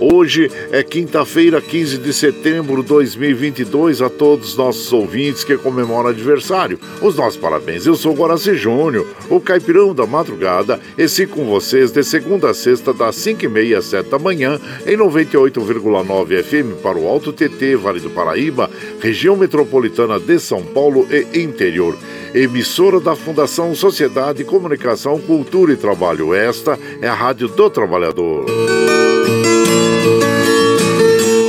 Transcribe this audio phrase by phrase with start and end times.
[0.00, 4.00] Hoje é quinta-feira, 15 de setembro de 2022.
[4.00, 7.84] A todos os nossos ouvintes que comemoram aniversário, os nossos parabéns.
[7.84, 12.54] Eu sou Guaraci Júnior, o caipirão da madrugada, e sigo com vocês de segunda a
[12.54, 17.98] sexta, das 5h30 às 7 da manhã, em 98,9 FM para o Alto TT, Vale
[17.98, 18.70] do Paraíba,
[19.00, 21.96] região metropolitana de São Paulo e interior
[22.34, 26.34] emissora da Fundação Sociedade, Comunicação, Cultura e Trabalho.
[26.34, 28.57] Esta é a Rádio do Trabalhador.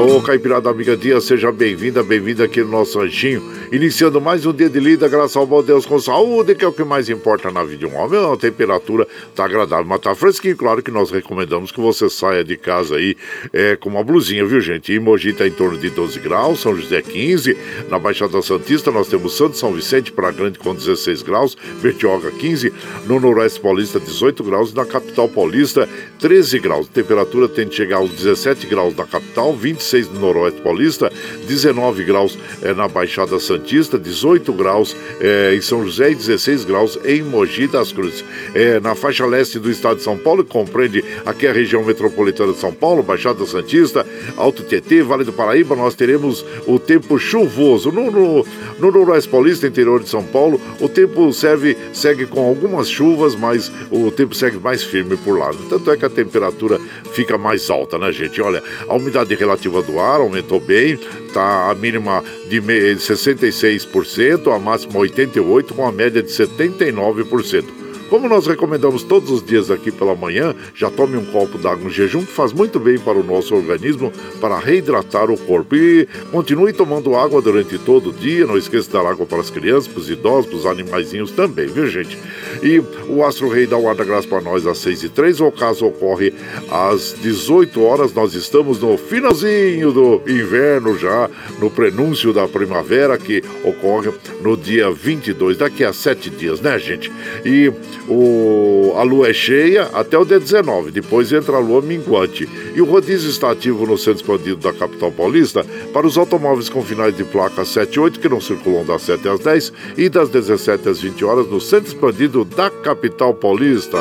[0.00, 3.42] Ô Caipirada Amiga Dia, seja bem-vinda, bem-vinda aqui no nosso ranchinho.
[3.70, 6.72] Iniciando mais um dia de lida, graças ao bom Deus com saúde, que é o
[6.72, 8.18] que mais importa na vida de um homem.
[8.32, 10.56] A temperatura tá agradável, mas tá fresquinho.
[10.56, 13.14] Claro que nós recomendamos que você saia de casa aí
[13.52, 14.90] é, com uma blusinha, viu, gente?
[14.90, 17.54] E Mogi tá em torno de 12 graus, São José 15.
[17.90, 22.72] Na Baixada Santista nós temos Santo São Vicente para Grande com 16 graus, Bertioga 15.
[23.06, 24.72] No Noroeste Paulista 18 graus.
[24.72, 25.86] Na Capital Paulista
[26.18, 26.86] 13 graus.
[26.90, 31.12] A temperatura tem de chegar aos 17 graus na capital, 25 16 no Noroeste Paulista,
[31.46, 36.98] 19 graus é, na Baixada Santista, 18 graus é, em São José e 16 graus
[37.04, 38.24] em Mogi das Cruzes.
[38.54, 42.52] É, na faixa leste do estado de São Paulo, que compreende aqui a região metropolitana
[42.52, 44.06] de São Paulo, Baixada Santista,
[44.36, 47.90] Alto Tietê, Vale do Paraíba, nós teremos o tempo chuvoso.
[47.90, 48.46] No, no,
[48.78, 53.72] no Noroeste Paulista, interior de São Paulo, o tempo serve, segue com algumas chuvas, mas
[53.90, 55.50] o tempo segue mais firme por lá.
[55.68, 56.78] Tanto é que a temperatura
[57.12, 58.40] fica mais alta, né, gente?
[58.40, 60.98] Olha, a umidade relativa do ar aumentou bem,
[61.32, 67.79] tá a mínima de 66%, a máxima 88%, com a média de 79%.
[68.10, 71.90] Como nós recomendamos todos os dias aqui pela manhã, já tome um copo d'água no
[71.90, 75.76] jejum, que faz muito bem para o nosso organismo, para reidratar o corpo.
[75.76, 79.48] E continue tomando água durante todo o dia, não esqueça de dar água para as
[79.48, 82.18] crianças, para os idosos, para os animaizinhos também, viu gente?
[82.60, 85.52] E o Astro Rei dá ar da graça para nós às 6 e 3 o
[85.52, 86.34] caso ocorre
[86.68, 91.30] às 18 horas, nós estamos no finalzinho do inverno já,
[91.60, 94.12] no prenúncio da primavera, que ocorre
[94.42, 97.10] no dia 22, daqui a sete dias, né gente?
[97.44, 97.72] E
[98.10, 102.48] o, a lua é cheia até o dia 19, depois entra a lua minguante.
[102.74, 106.82] E o rodízio está ativo no centro expandido da capital paulista para os automóveis com
[106.82, 110.28] finais de placa 7 e 8 que não circulam das 7 às 10 e das
[110.28, 113.98] 17 às 20 horas no centro expandido da capital paulista.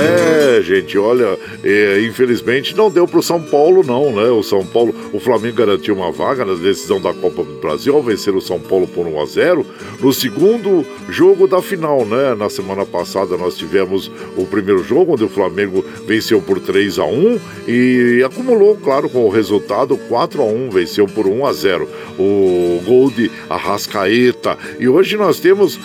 [0.00, 4.30] É, gente, olha, é, infelizmente não deu para o São Paulo, não, né?
[4.30, 8.02] O São Paulo, o Flamengo garantiu uma vaga na decisão da Copa do Brasil ao
[8.02, 9.66] vencer o São Paulo por 1 a 0
[10.00, 12.34] no segundo jogo da final, né?
[12.34, 17.04] Na semana passada nós tivemos o primeiro jogo onde o Flamengo venceu por 3 a
[17.04, 21.88] 1 e acumulou, claro, com o resultado 4 a 1 venceu por 1 a 0
[22.18, 24.56] o gol de Arrascaeta.
[24.78, 25.78] E hoje nós temos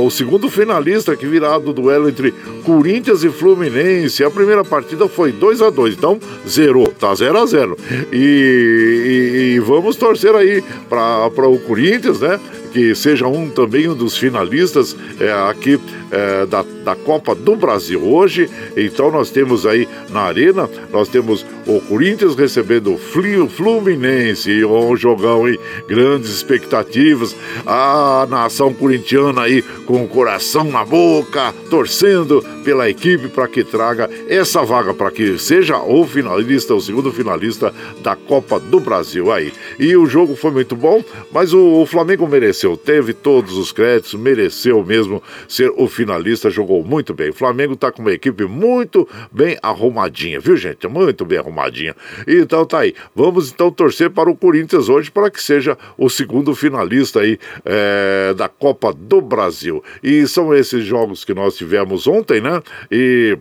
[0.00, 2.32] o segundo finalista que virá do duelo entre
[2.64, 4.17] Corinthians e Fluminense.
[4.24, 7.76] A primeira partida foi 2 a 2 então zerou, tá 0 a 0
[8.12, 12.38] e, e, e vamos torcer aí para o Corinthians, né?
[12.78, 15.80] Que seja um também um dos finalistas é, aqui
[16.12, 18.00] é, da, da Copa do Brasil.
[18.00, 24.96] Hoje, então, nós temos aí na Arena, nós temos o Corinthians recebendo o Fluminense, um
[24.96, 25.58] jogão aí,
[25.88, 27.34] grandes expectativas,
[27.66, 34.08] a nação corintiana aí com o coração na boca, torcendo pela equipe para que traga
[34.28, 39.52] essa vaga, para que seja o finalista, o segundo finalista da Copa do Brasil aí.
[39.78, 41.02] E o jogo foi muito bom,
[41.32, 46.84] mas o, o Flamengo mereceu, teve todos os créditos, mereceu mesmo ser o finalista, jogou
[46.84, 47.30] muito bem.
[47.30, 50.86] O Flamengo está com uma equipe muito bem arrumadinha, viu gente?
[50.86, 51.94] Muito bem arrumadinha.
[52.26, 52.94] Então tá aí.
[53.14, 58.34] Vamos então torcer para o Corinthians hoje para que seja o segundo finalista aí é,
[58.34, 59.82] da Copa do Brasil.
[60.02, 62.62] E são esses jogos que nós tivemos ontem, né?
[62.90, 63.38] E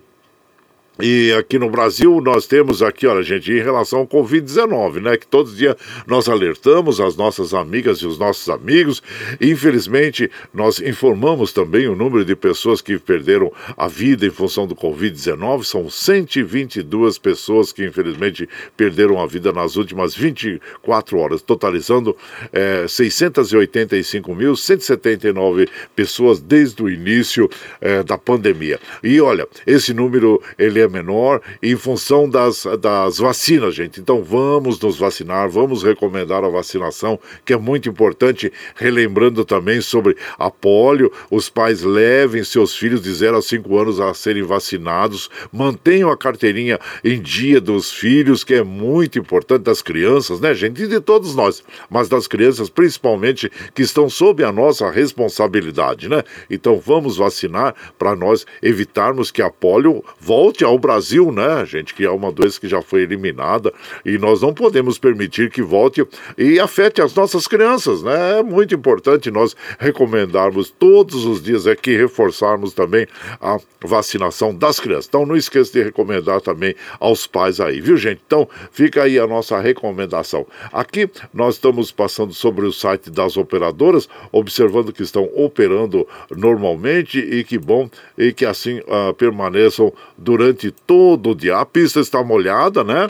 [1.00, 5.16] e aqui no Brasil nós temos aqui, olha gente, em relação ao Covid-19, né?
[5.16, 5.76] Que todos os dias
[6.08, 9.04] nós alertamos as nossas amigas e os nossos amigos.
[9.40, 14.76] Infelizmente, nós informamos também o número de pessoas que perderam a vida em função do
[14.76, 15.64] Covid-19.
[15.64, 22.18] São 122 pessoas que infelizmente perderam a vida nas últimas 24 horas, totalizando
[22.52, 27.48] é, 685.179 pessoas desde o início
[27.80, 28.80] é, da pandemia.
[29.04, 34.00] E olha, esse número ele é menor em função das, das vacinas, gente.
[34.00, 38.52] Então vamos nos vacinar, vamos recomendar a vacinação, que é muito importante.
[38.76, 44.00] Relembrando também sobre a polio, os pais levem seus filhos de 0 a 5 anos
[44.00, 49.82] a serem vacinados, mantenham a carteirinha em dia dos filhos, que é muito importante, das
[49.82, 50.84] crianças, né, gente?
[50.84, 56.24] E de todos nós, mas das crianças principalmente que estão sob a nossa responsabilidade, né?
[56.50, 62.06] Então vamos vacinar para nós evitarmos que a polio volte ao Brasil, né, gente, que
[62.06, 63.74] é uma doença que já foi eliminada
[64.06, 66.06] e nós não podemos permitir que volte
[66.38, 68.40] e afete as nossas crianças, né?
[68.40, 73.08] É muito importante nós recomendarmos todos os dias aqui, reforçarmos também
[73.42, 75.08] a vacinação das crianças.
[75.08, 78.22] Então não esqueça de recomendar também aos pais aí, viu, gente?
[78.26, 80.46] Então fica aí a nossa recomendação.
[80.72, 87.44] Aqui nós estamos passando sobre o site das operadoras, observando que estão operando normalmente e
[87.44, 91.58] que bom e que assim uh, permaneçam durante todo o dia.
[91.58, 93.08] A pista está molhada, né?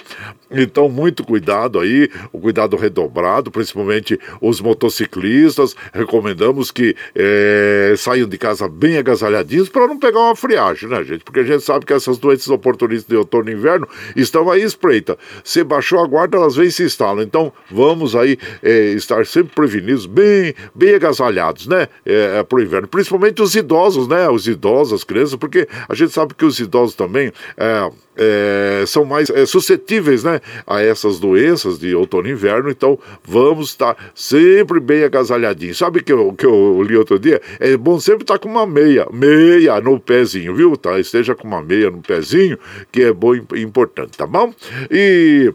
[0.50, 5.76] Então, muito cuidado aí, o cuidado redobrado, principalmente os motociclistas.
[5.94, 11.24] Recomendamos que é, saiam de casa bem agasalhadinhos para não pegar uma friagem, né, gente?
[11.24, 15.18] Porque a gente sabe que essas doenças oportunistas de outono e inverno estão aí espreita.
[15.44, 17.24] Se baixou a guarda, elas vêm e se instalam.
[17.24, 21.88] Então, vamos aí é, estar sempre prevenidos, bem, bem agasalhados, né?
[22.06, 22.88] É, é para o inverno.
[22.88, 24.30] Principalmente os idosos, né?
[24.30, 29.06] Os idosos, as crianças, porque a gente sabe que os idosos também é, é, são
[29.06, 34.80] mais é, suscetíveis né, a essas doenças de outono e inverno, então vamos estar sempre
[34.80, 35.78] bem agasalhadinhos.
[35.78, 37.42] Sabe que eu, que eu li outro dia?
[37.60, 40.76] É bom sempre estar com uma meia, meia no pezinho, viu?
[40.76, 41.00] Tá?
[41.00, 42.58] Esteja com uma meia no pezinho,
[42.92, 44.54] que é bom e importante, tá bom?
[44.90, 45.54] E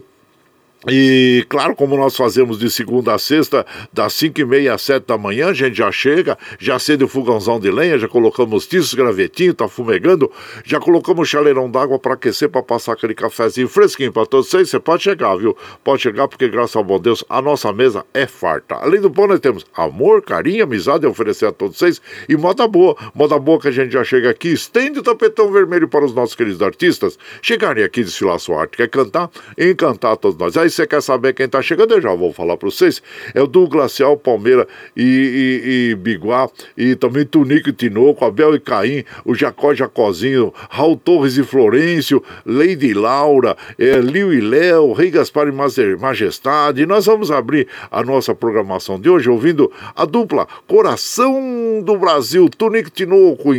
[0.87, 5.05] e claro, como nós fazemos de segunda a sexta, das 5 e meia às 7
[5.05, 8.93] da manhã, a gente já chega, já acende o fogãozão de lenha, já colocamos tiços,
[8.93, 10.31] gravetinho, tá fumegando,
[10.65, 14.69] já colocamos chaleirão d'água para aquecer, para passar aquele cafezinho fresquinho para todos vocês.
[14.69, 15.55] Você pode chegar, viu?
[15.83, 18.75] Pode chegar, porque graças ao bom Deus, a nossa mesa é farta.
[18.75, 22.67] Além do pão, nós temos amor, carinho, amizade a oferecer a todos vocês e moda
[22.67, 22.95] boa.
[23.13, 26.35] Moda boa que a gente já chega aqui, estende o tapetão vermelho para os nossos
[26.35, 28.77] queridos artistas chegarem aqui desfilar sua arte.
[28.77, 29.29] Quer cantar?
[29.57, 30.57] Encantar todos nós.
[30.57, 33.01] Aí você quer saber quem está chegando, eu já vou falar para vocês.
[33.33, 38.55] É o do Glacial, Palmeira e, e, e Biguá, e também Tunico e Tinoco, Abel
[38.55, 44.93] e Caim, o Jacó Jacozinho, Raul Torres e Florencio, Lady Laura, é, Liu e Léo,
[44.93, 46.81] Rei Gaspar e Majestade.
[46.81, 52.49] E nós vamos abrir a nossa programação de hoje ouvindo a dupla Coração do Brasil,
[52.49, 53.53] Tunico e Tinoco,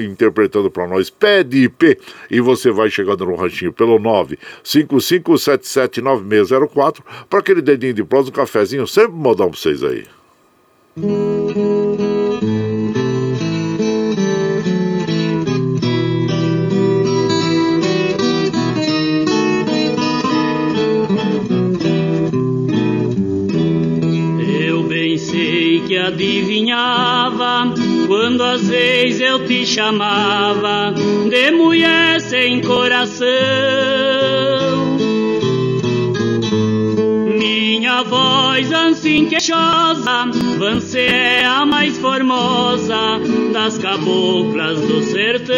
[0.00, 1.98] interpretando para nós Pé de IP.
[2.30, 3.98] E você vai chegando no ranchinho pelo
[6.60, 10.04] 955779604 para aquele dedinho de prosa, um cafezinho, sempre modão para vocês aí.
[24.66, 27.72] Eu bem sei que adivinhava
[28.06, 30.92] quando às vezes eu te chamava
[31.28, 33.22] de mulher sem coração
[37.52, 40.26] minha voz assim queixosa,
[40.58, 43.20] você é a mais formosa
[43.52, 45.52] das caboclas do sertão.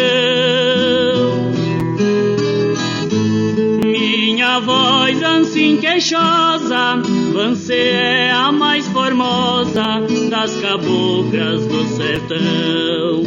[3.81, 13.23] Minha voz assim queixosa, você é a mais formosa das caboclas do sertão.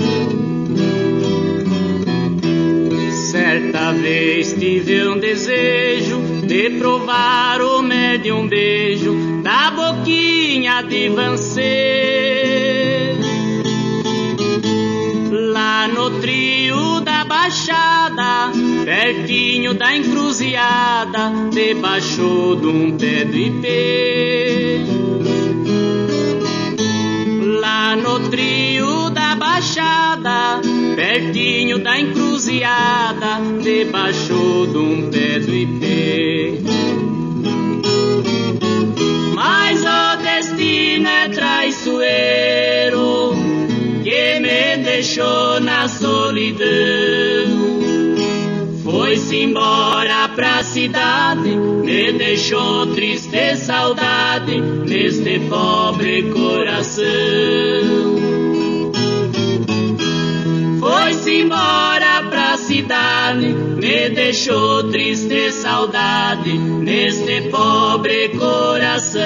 [3.31, 13.15] Certa vez tive um desejo de provar o médio um beijo da boquinha de você.
[15.53, 18.51] Lá no trio da Baixada,
[18.83, 24.87] pertinho da encruzilhada, debaixo de um pé do ipê.
[27.61, 30.63] Lá no trio da Baixada,
[30.97, 36.38] pertinho da encruzilhada, debaixo de um pé do ipê.
[44.99, 46.67] Deixou na solidão.
[48.83, 57.05] Foi-se embora pra cidade, me deixou triste saudade neste pobre coração.
[60.81, 69.19] Foi-se embora pra cidade, me deixou triste saudade neste pobre coração.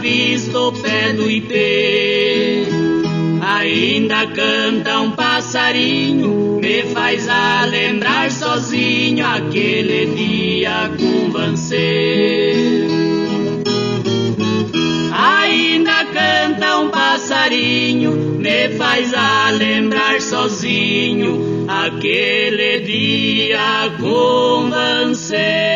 [0.00, 2.66] Visto o pé do ipê
[3.58, 12.86] ainda canta um passarinho, me faz a lembrar sozinho aquele dia com você.
[15.12, 25.67] Ainda canta um passarinho, me faz a lembrar sozinho aquele dia com você.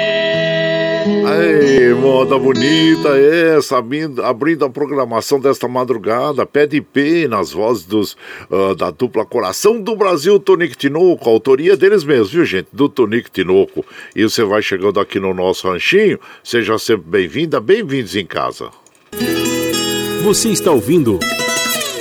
[1.43, 7.85] Aí, moda bonita essa, abrindo, abrindo a programação desta madrugada, pé de pé nas vozes
[7.85, 8.17] dos,
[8.49, 13.29] uh, da dupla Coração do Brasil, Tonico Tinoco, autoria deles mesmos, viu gente, do Tonico
[13.29, 13.85] Tinoco.
[14.15, 18.71] E você vai chegando aqui no nosso ranchinho, seja sempre bem-vinda, bem-vindos em casa.
[20.23, 21.19] Você está ouvindo...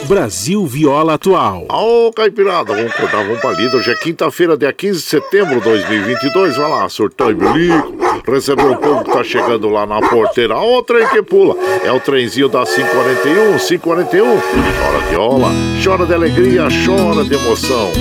[0.07, 1.67] Brasil Viola Atual.
[1.71, 3.77] Ô, oh, Caipirada, vamos contar, vamos pra lida.
[3.77, 6.57] Hoje é quinta-feira, dia 15 de setembro de 2022.
[6.57, 8.00] Vai lá, surtão e bilico.
[8.27, 10.55] Recebeu o povo que tá chegando lá na porteira.
[10.55, 11.55] Ó, o trem que pula.
[11.83, 14.41] É o trenzinho da 541, 541.
[14.41, 15.49] Chora viola,
[15.83, 17.91] chora de alegria, chora de emoção.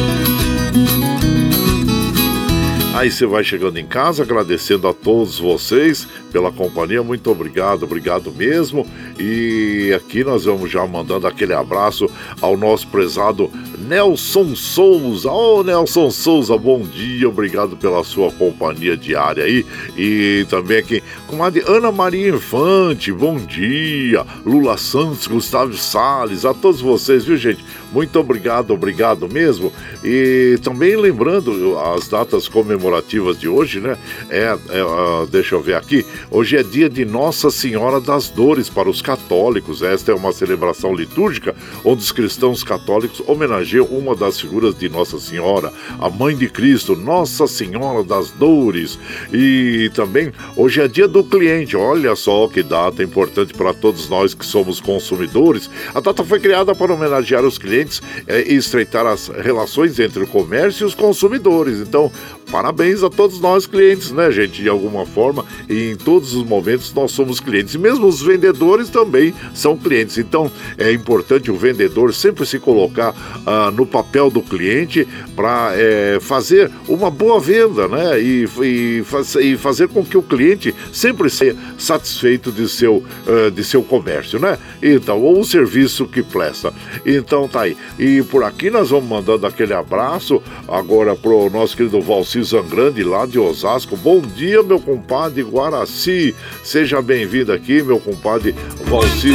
[3.01, 7.03] Aí você vai chegando em casa, agradecendo a todos vocês pela companhia.
[7.03, 8.87] Muito obrigado, obrigado mesmo.
[9.19, 12.11] E aqui nós vamos já mandando aquele abraço
[12.43, 13.51] ao nosso prezado
[13.81, 15.31] Nelson Souza.
[15.31, 19.65] Ô oh, Nelson Souza, bom dia, obrigado pela sua companhia diária aí.
[19.97, 24.25] E também aqui, comadre Ana Maria Infante, bom dia.
[24.45, 27.65] Lula Santos, Gustavo Salles, a todos vocês, viu gente?
[27.91, 29.73] Muito obrigado, obrigado mesmo.
[30.05, 33.97] E também lembrando as datas comemorativas de hoje, né?
[34.29, 36.05] É, é uh, deixa eu ver aqui.
[36.31, 39.83] Hoje é dia de Nossa Senhora das Dores para os católicos.
[39.83, 45.21] Esta é uma celebração litúrgica onde os cristãos católicos homenageiam uma das figuras de Nossa
[45.21, 48.99] Senhora, a Mãe de Cristo, Nossa Senhora das Dores.
[49.33, 51.77] E também hoje é dia do cliente.
[51.77, 55.71] Olha só que data importante para todos nós que somos consumidores.
[55.95, 60.27] A data foi criada para homenagear os clientes é, e estreitar as relações entre o
[60.27, 61.79] comércio e os consumidores.
[61.79, 62.11] Então,
[62.51, 64.63] parabéns a todos nós clientes, né, gente?
[64.63, 67.75] De alguma forma, e em todos os momentos nós somos clientes.
[67.75, 70.19] E mesmo os vendedores também são clientes.
[70.19, 73.15] Então, é importante o vendedor sempre se colocar
[73.47, 78.21] ah, no papel do cliente para é, fazer uma boa venda, né?
[78.21, 79.05] E, e,
[79.41, 84.39] e, fazer com que o cliente sempre seja satisfeito de seu, uh, de seu comércio,
[84.39, 84.57] né?
[84.81, 86.73] Então, ou o serviço que presta.
[87.05, 87.77] Então, tá aí.
[87.99, 93.27] E por aqui nós vamos mandando aquele abraço agora pro nosso querido Valci Zangrande, lá
[93.27, 93.97] de Osasco.
[93.97, 96.35] Bom dia, meu compadre Guaraci.
[96.63, 99.35] Seja bem-vindo aqui, meu compadre Valci.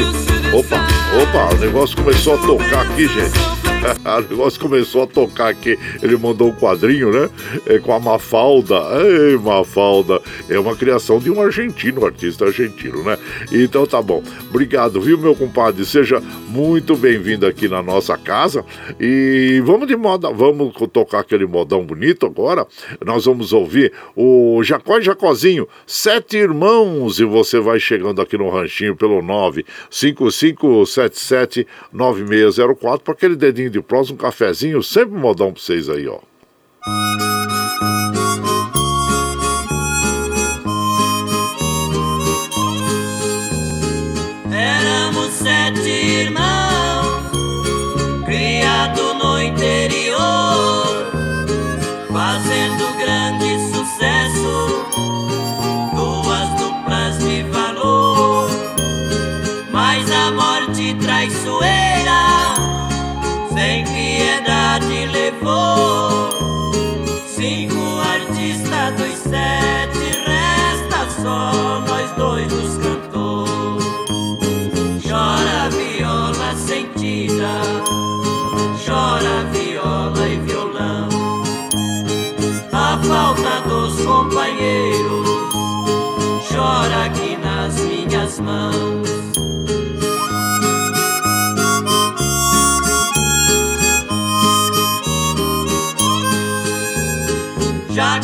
[0.54, 0.88] Opa,
[1.22, 3.56] opa, o negócio começou a tocar aqui, gente.
[4.20, 5.80] o negócio começou a tocar aqui.
[6.02, 7.30] Ele mandou um quadrinho, né?
[7.66, 8.76] É, com a Mafalda.
[9.04, 10.22] Ei, Mafalda.
[10.50, 13.18] É uma criação de um argentino, um artista argentino, né?
[13.52, 14.24] Então tá bom.
[14.50, 15.86] Obrigado, viu, meu compadre?
[15.86, 18.66] Seja muito bem-vindo aqui na nossa casa.
[19.00, 22.66] E vamos de moda, vamos tocar aquele modão bonito agora.
[23.04, 27.20] Nós vamos ouvir o Jacó e Jacozinho, Sete Irmãos.
[27.20, 34.12] E você vai chegando aqui no ranchinho pelo 95577 9604 para aquele dedinho de prós,
[34.12, 36.20] um cafezinho, sempre modão pra vocês aí, ó.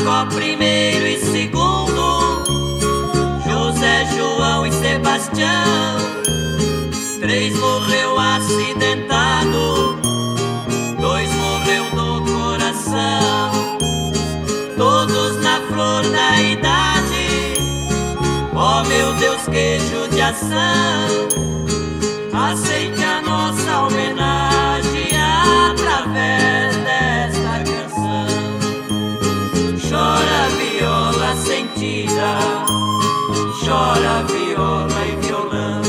[0.01, 2.43] Jacó primeiro e segundo,
[3.47, 5.47] José, João e Sebastião.
[7.19, 9.99] Três morreu acidentado,
[10.99, 13.77] dois morreu no coração.
[14.75, 17.53] Todos na flor da idade,
[18.55, 21.29] oh meu Deus, que judiação.
[22.33, 25.11] Aceite a nossa homenagem
[25.69, 27.20] através desta
[30.21, 32.37] Chora viola sentida,
[33.59, 35.81] chora viola e violão.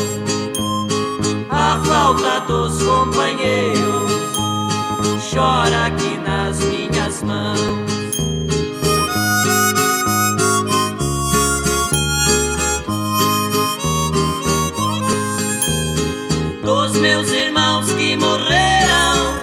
[1.50, 4.10] A falta dos companheiros
[5.30, 7.58] chora aqui nas minhas mãos.
[16.62, 19.36] Dos meus irmãos que morreram,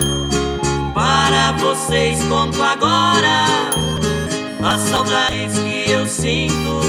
[0.95, 3.69] para vocês conto agora
[4.69, 6.79] a saudade que eu sinto,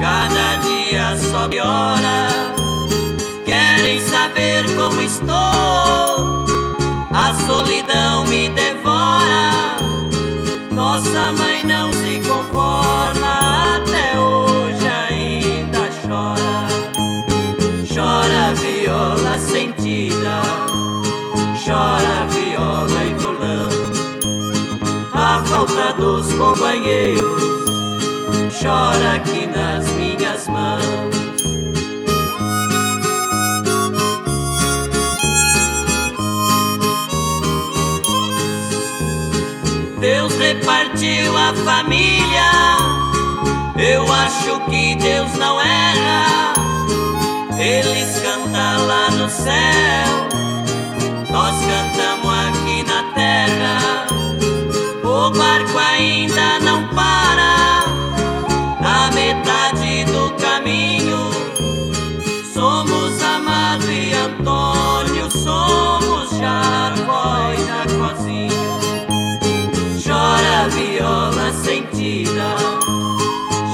[0.00, 2.28] cada dia só piora.
[3.44, 6.46] Querem saber como estou,
[7.12, 9.76] a solidão me devora.
[10.70, 15.80] Nossa mãe não se conforma, até hoje ainda.
[16.06, 16.73] Chora
[25.66, 27.42] falta dos companheiros
[28.62, 31.14] chora aqui nas minhas mãos.
[40.00, 42.52] Deus repartiu a família.
[43.76, 46.52] Eu acho que Deus não erra.
[47.58, 50.43] Eles cantam lá no céu,
[55.34, 57.84] barco ainda não para.
[58.80, 61.30] Na metade do caminho,
[62.52, 68.78] somos Amado e Antônio, somos Jacó e Jacozinho.
[70.02, 72.56] Chora viola sentida,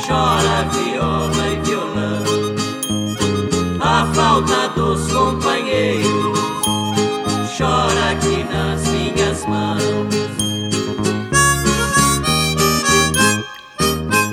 [0.07, 2.25] chora viola e violão.
[3.81, 6.20] A falta dos companheiros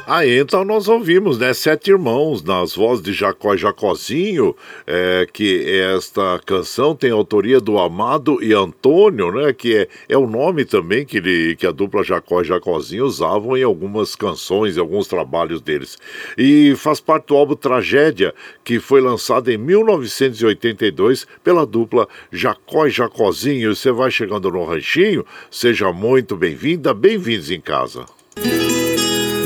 [0.10, 1.54] Aí então nós ouvimos, né?
[1.54, 4.56] Sete Irmãos, nas vozes de Jacó e Jacozinho,
[4.88, 9.52] é, que esta canção tem autoria do Amado e Antônio, né?
[9.52, 13.58] Que é, é o nome também que, ele, que a dupla Jacó e Jacozinho usavam
[13.58, 15.98] em algumas canções, alguns trabalhos deles.
[16.38, 22.92] E faz parte do álbum Tragédia, que foi lançado em 1982 pela dupla Jacó e
[22.92, 23.76] Jacozinho.
[23.76, 28.06] Você vai chegando no ranchinho, seja muito bem-vinda, bem-vindos em casa.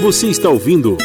[0.02, 0.98] Você está ouvindo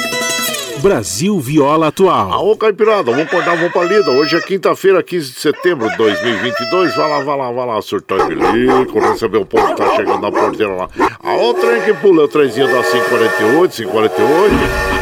[0.78, 2.32] Brasil Viola Atual.
[2.32, 4.10] Aô, Caipirada, vamos acordar, vamos pra lida.
[4.10, 6.96] Hoje é quinta-feira, 15 de setembro de 2022.
[6.96, 10.22] Vai lá, vai lá, vai lá, surtar de bilico, receber o povo que tá chegando
[10.22, 10.88] na porteira lá.
[11.22, 14.54] A outra é que pula, o trenzinho da 548, 548.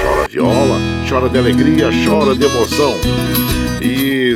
[0.03, 0.79] Chora viola,
[1.09, 2.95] chora de alegria, chora de emoção.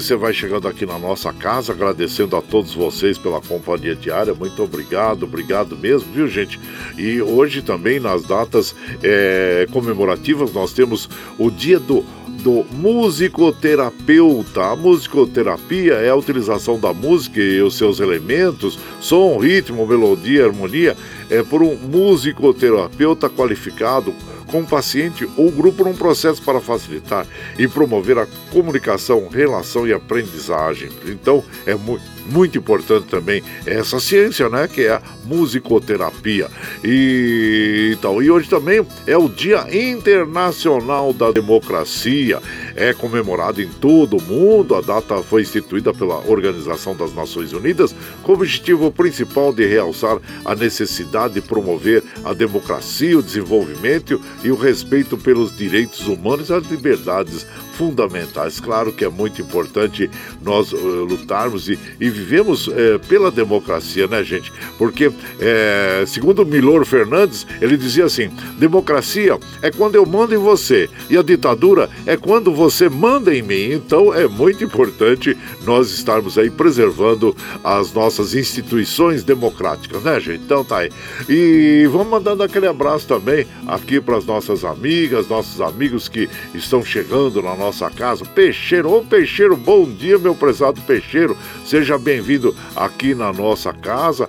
[0.00, 4.32] Você vai chegando aqui na nossa casa, agradecendo a todos vocês pela companhia diária.
[4.32, 6.58] Muito obrigado, obrigado mesmo, viu, gente?
[6.96, 12.04] E hoje também, nas datas é, comemorativas, nós temos o dia do
[12.38, 14.66] do musicoterapeuta.
[14.66, 20.96] A musicoterapia é a utilização da música e os seus elementos, som, ritmo, melodia, harmonia,
[21.28, 24.14] é por um musicoterapeuta qualificado
[24.50, 27.26] com o paciente ou grupo num processo para facilitar
[27.58, 30.90] e promover a comunicação, relação e aprendizagem.
[31.06, 36.48] Então, é muito muito importante também essa ciência, né, que é musicoterapia.
[36.82, 42.40] E então, e hoje também é o Dia Internacional da Democracia.
[42.74, 44.74] É comemorado em todo o mundo.
[44.74, 50.18] A data foi instituída pela Organização das Nações Unidas com o objetivo principal de realçar
[50.44, 56.54] a necessidade de promover a democracia, o desenvolvimento e o respeito pelos direitos humanos e
[56.54, 57.46] as liberdades
[57.78, 58.58] fundamentais.
[58.58, 60.10] Claro que é muito importante
[60.42, 62.72] nós uh, lutarmos e, e vivemos uh,
[63.08, 64.52] pela democracia, né, gente?
[64.76, 70.88] Porque, uh, segundo Milor Fernandes, ele dizia assim: democracia é quando eu mando em você,
[71.10, 73.72] e a ditadura é quando você manda em mim.
[73.72, 80.42] Então é muito importante nós estarmos aí preservando as nossas instituições democráticas, né, gente?
[80.42, 80.90] Então tá aí.
[81.28, 86.84] E vamos mandando aquele abraço também aqui para as nossas amigas, nossos amigos que estão
[86.84, 88.24] chegando na nossa casa.
[88.24, 91.36] Peixeiro, ô Peixeiro, bom dia, meu prezado Peixeiro.
[91.64, 94.28] Seja bem-vindo aqui na nossa casa,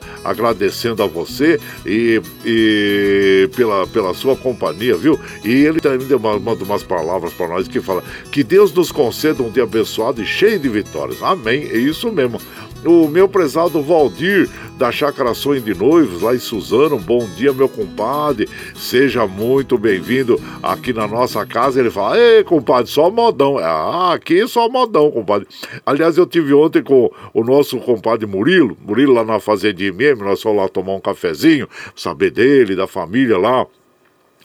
[0.80, 5.20] agradecendo a você e, e pela, pela sua companhia, viu?
[5.44, 9.52] E ele também manda umas palavras para nós que fala que Deus nos conceda um
[9.52, 11.22] dia abençoado e cheio de vitórias.
[11.22, 11.64] Amém.
[11.64, 12.40] É isso mesmo
[12.86, 16.98] o meu prezado Valdir, da Chácara Sonho de Noivos, lá em Suzano.
[16.98, 18.48] Bom dia, meu compadre.
[18.74, 21.80] Seja muito bem-vindo aqui na nossa casa.
[21.80, 23.58] Ele fala: Ei, compadre, só modão.
[23.58, 25.48] Ah, aqui só modão, compadre.
[25.86, 30.24] Aliás, eu tive ontem com o nosso compadre Murilo, Murilo lá na Fazendinha mesmo.
[30.24, 33.68] Nós fomos lá tomar um cafezinho, saber dele, da família lá.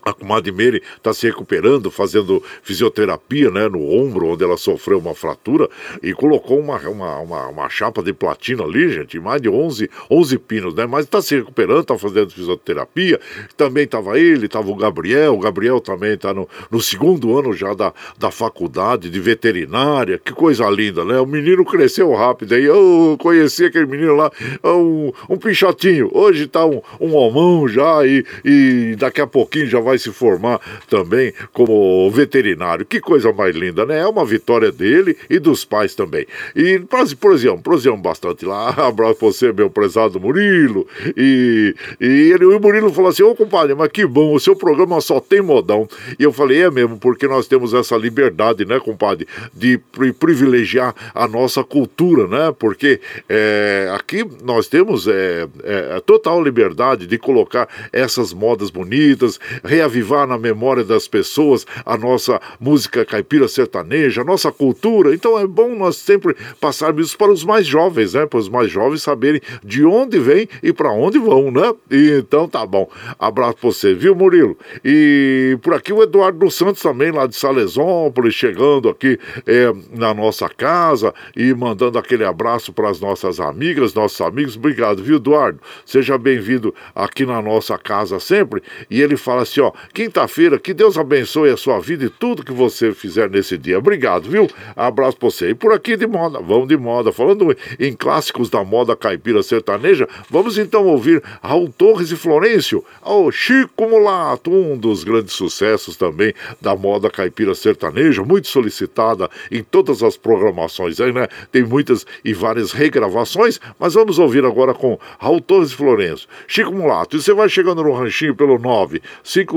[0.04, 5.14] A comadre Meire está se recuperando, fazendo fisioterapia né, no ombro, onde ela sofreu uma
[5.14, 5.68] fratura,
[6.02, 10.38] e colocou uma, uma, uma, uma chapa de platina ali, gente, mais de 11, 11
[10.38, 10.86] pinos, né?
[10.86, 13.18] Mas está se recuperando, está fazendo fisioterapia.
[13.56, 17.72] Também estava ele, estava o Gabriel, o Gabriel também está no, no segundo ano já
[17.72, 20.18] da, da faculdade de veterinária.
[20.18, 21.18] Que coisa linda, né?
[21.18, 22.64] O menino cresceu rápido aí.
[22.64, 24.30] Eu conheci aquele menino lá,
[24.62, 26.10] um, um pichotinho.
[26.12, 30.10] Hoje está um, um homão já, e, e daqui a pouquinho já vai vai se
[30.10, 32.84] formar também como veterinário.
[32.84, 34.00] Que coisa mais linda, né?
[34.00, 36.26] É uma vitória dele e dos pais também.
[36.54, 36.80] E
[37.20, 38.70] prosseguimos, prosseguimos bastante lá.
[38.88, 40.86] Abraço pra você, meu prezado Murilo.
[41.16, 45.00] E, e ele, o Murilo falou assim: Ô compadre, mas que bom, o seu programa
[45.00, 45.88] só tem modão.
[46.18, 49.78] E eu falei: é mesmo, porque nós temos essa liberdade, né, compadre, de
[50.18, 52.54] privilegiar a nossa cultura, né?
[52.58, 59.83] Porque é, aqui nós temos é, é, total liberdade de colocar essas modas bonitas, realizar
[59.84, 65.14] reavivar na memória das pessoas a nossa música caipira sertaneja, a nossa cultura.
[65.14, 68.26] Então é bom nós sempre passarmos isso para os mais jovens, né?
[68.26, 71.72] Para os mais jovens saberem de onde vem e para onde vão, né?
[71.90, 72.88] E, então tá bom.
[73.18, 74.56] Abraço pra você, viu, Murilo?
[74.84, 80.14] E por aqui o Eduardo dos Santos também, lá de Salesópolis, chegando aqui é, na
[80.14, 84.56] nossa casa e mandando aquele abraço para as nossas amigas, nossos amigos.
[84.56, 85.60] Obrigado, viu, Eduardo?
[85.84, 88.62] Seja bem-vindo aqui na nossa casa sempre.
[88.90, 92.52] E ele fala assim: ó, quinta-feira, que Deus abençoe a sua vida e tudo que
[92.52, 93.78] você fizer nesse dia.
[93.78, 94.48] Obrigado, viu?
[94.76, 95.50] Abraço pra você.
[95.50, 97.12] E por aqui de moda, vamos de moda.
[97.12, 103.30] Falando em clássicos da moda caipira sertaneja, vamos então ouvir Raul Torres e Florencio, ao
[103.30, 110.02] Chico Mulato, um dos grandes sucessos também da moda caipira sertaneja, muito solicitada em todas
[110.02, 111.28] as programações aí, né?
[111.50, 116.28] Tem muitas e várias regravações, mas vamos ouvir agora com Raul Torres e Florencio.
[116.46, 118.58] Chico Mulato, e você vai chegando no ranchinho pelo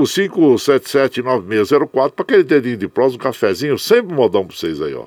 [0.08, 5.04] 955779604 para aquele dedinho de prós, um cafezinho, sempre modão para vocês aí, ó.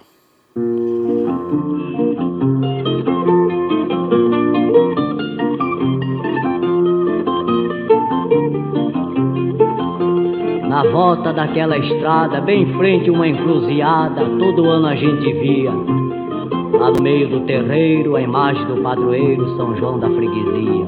[10.67, 15.71] Na volta daquela estrada, bem em frente uma encruzilhada, todo ano a gente via.
[15.71, 20.85] Lá no meio do terreiro, a imagem do padroeiro São João da Freguesia.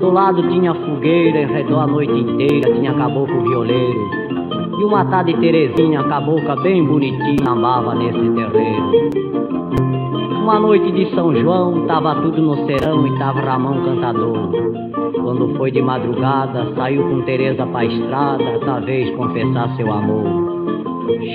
[0.00, 4.10] Do lado tinha fogueira, em redor a noite inteira tinha caboclo violeiro.
[4.80, 9.10] E uma tarde Terezinha, cabocla bem bonitinha, amava nesse terreiro.
[10.42, 14.50] Uma noite de São João, tava tudo no serão e tava Ramão cantador.
[15.20, 20.24] Quando foi de madrugada, saiu com Teresa pra estrada, talvez confessar seu amor.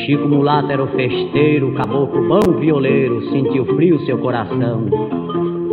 [0.06, 4.86] Chico Mulato era o festeiro, caboclo bom violeiro, sentiu frio seu coração.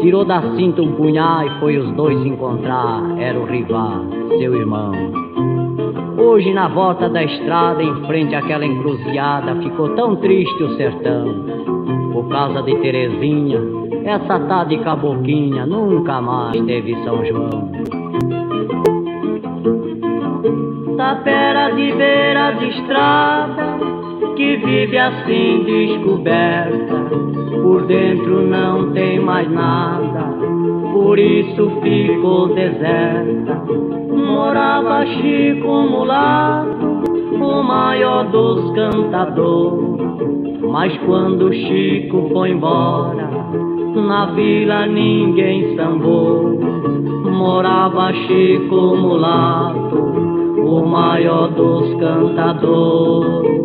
[0.02, 4.04] Tirou da cinta um punhal e foi os dois encontrar, era o rival,
[4.36, 4.90] seu irmão.
[6.18, 11.44] Hoje na volta da estrada, em frente àquela encruzilhada, ficou tão triste o sertão.
[12.12, 13.60] Por causa de Terezinha,
[14.04, 17.70] essa tarde caboquinha nunca mais teve São João.
[20.96, 23.78] Tapera de beira de estrada,
[24.34, 27.01] que vive assim descoberta,
[27.60, 30.32] por dentro não tem mais nada,
[30.92, 33.62] por isso ficou deserta.
[34.10, 37.02] Morava Chico Mulato,
[37.40, 40.02] o maior dos cantadores.
[40.70, 43.28] Mas quando Chico foi embora,
[43.94, 46.58] na vila ninguém sambou.
[47.30, 49.96] Morava Chico Mulato,
[50.64, 53.61] o maior dos cantadores.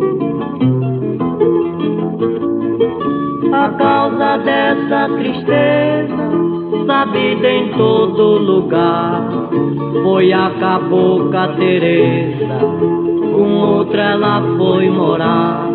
[3.68, 6.16] A causa dessa tristeza,
[6.86, 9.28] sabida em todo lugar,
[10.02, 12.60] foi a cabocla Teresa,
[13.30, 15.68] com outra ela foi morar.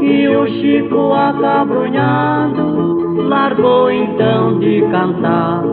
[0.00, 5.64] E o Chico acabrunhado largou então de cantar.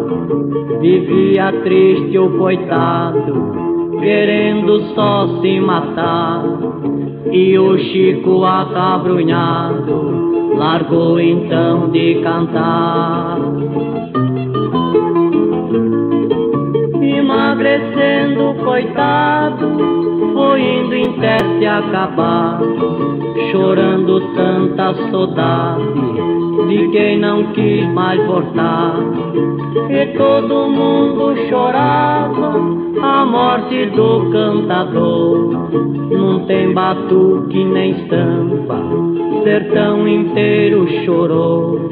[0.82, 6.44] Vivia triste o coitado, querendo só se matar.
[7.32, 10.29] E o Chico acabrunhado
[10.60, 13.38] largou então de cantar.
[17.02, 19.68] Emagrecendo, coitado,
[20.34, 22.60] foi indo em teste acabar,
[23.52, 25.94] chorando tanta saudade
[26.68, 28.96] de quem não quis mais voltar.
[29.90, 35.70] E todo mundo chorava a morte do cantador.
[36.12, 38.80] Não tem batuque nem samba,
[39.44, 41.90] sertão inteiro chorou.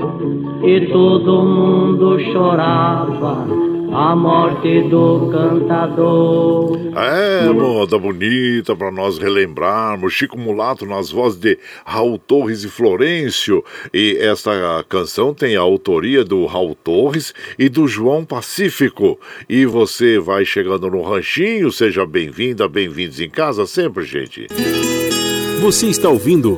[0.64, 6.78] E todo mundo chorava a morte do cantador.
[6.96, 10.14] É, moda bonita para nós relembrarmos.
[10.14, 13.64] Chico Mulato nas vozes de Raul Torres e Florencio.
[13.94, 14.52] E esta
[14.88, 19.20] canção tem a autoria do Raul Torres e do João Pacífico.
[19.48, 24.48] E você vai chegando no ranchinho, seja bem-vinda, bem-vindos em casa sempre, gente.
[25.62, 26.56] Você está ouvindo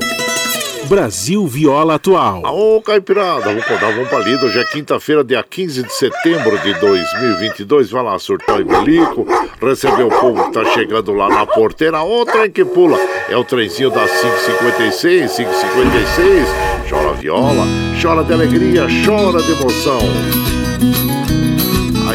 [0.90, 2.42] Brasil Viola Atual.
[2.46, 4.48] Ô, Caipirada, vamos vamos pra lida.
[4.48, 7.92] Hoje é quinta-feira, dia 15 de setembro de 2022.
[7.92, 9.24] Vai lá, surtar e belico,
[9.62, 12.02] receber o povo que tá chegando lá na porteira.
[12.02, 12.98] Outra em que pula
[13.30, 16.48] é o trenzinho das 556, 556.
[16.90, 17.66] Chora viola,
[18.02, 20.59] chora de alegria, chora de emoção.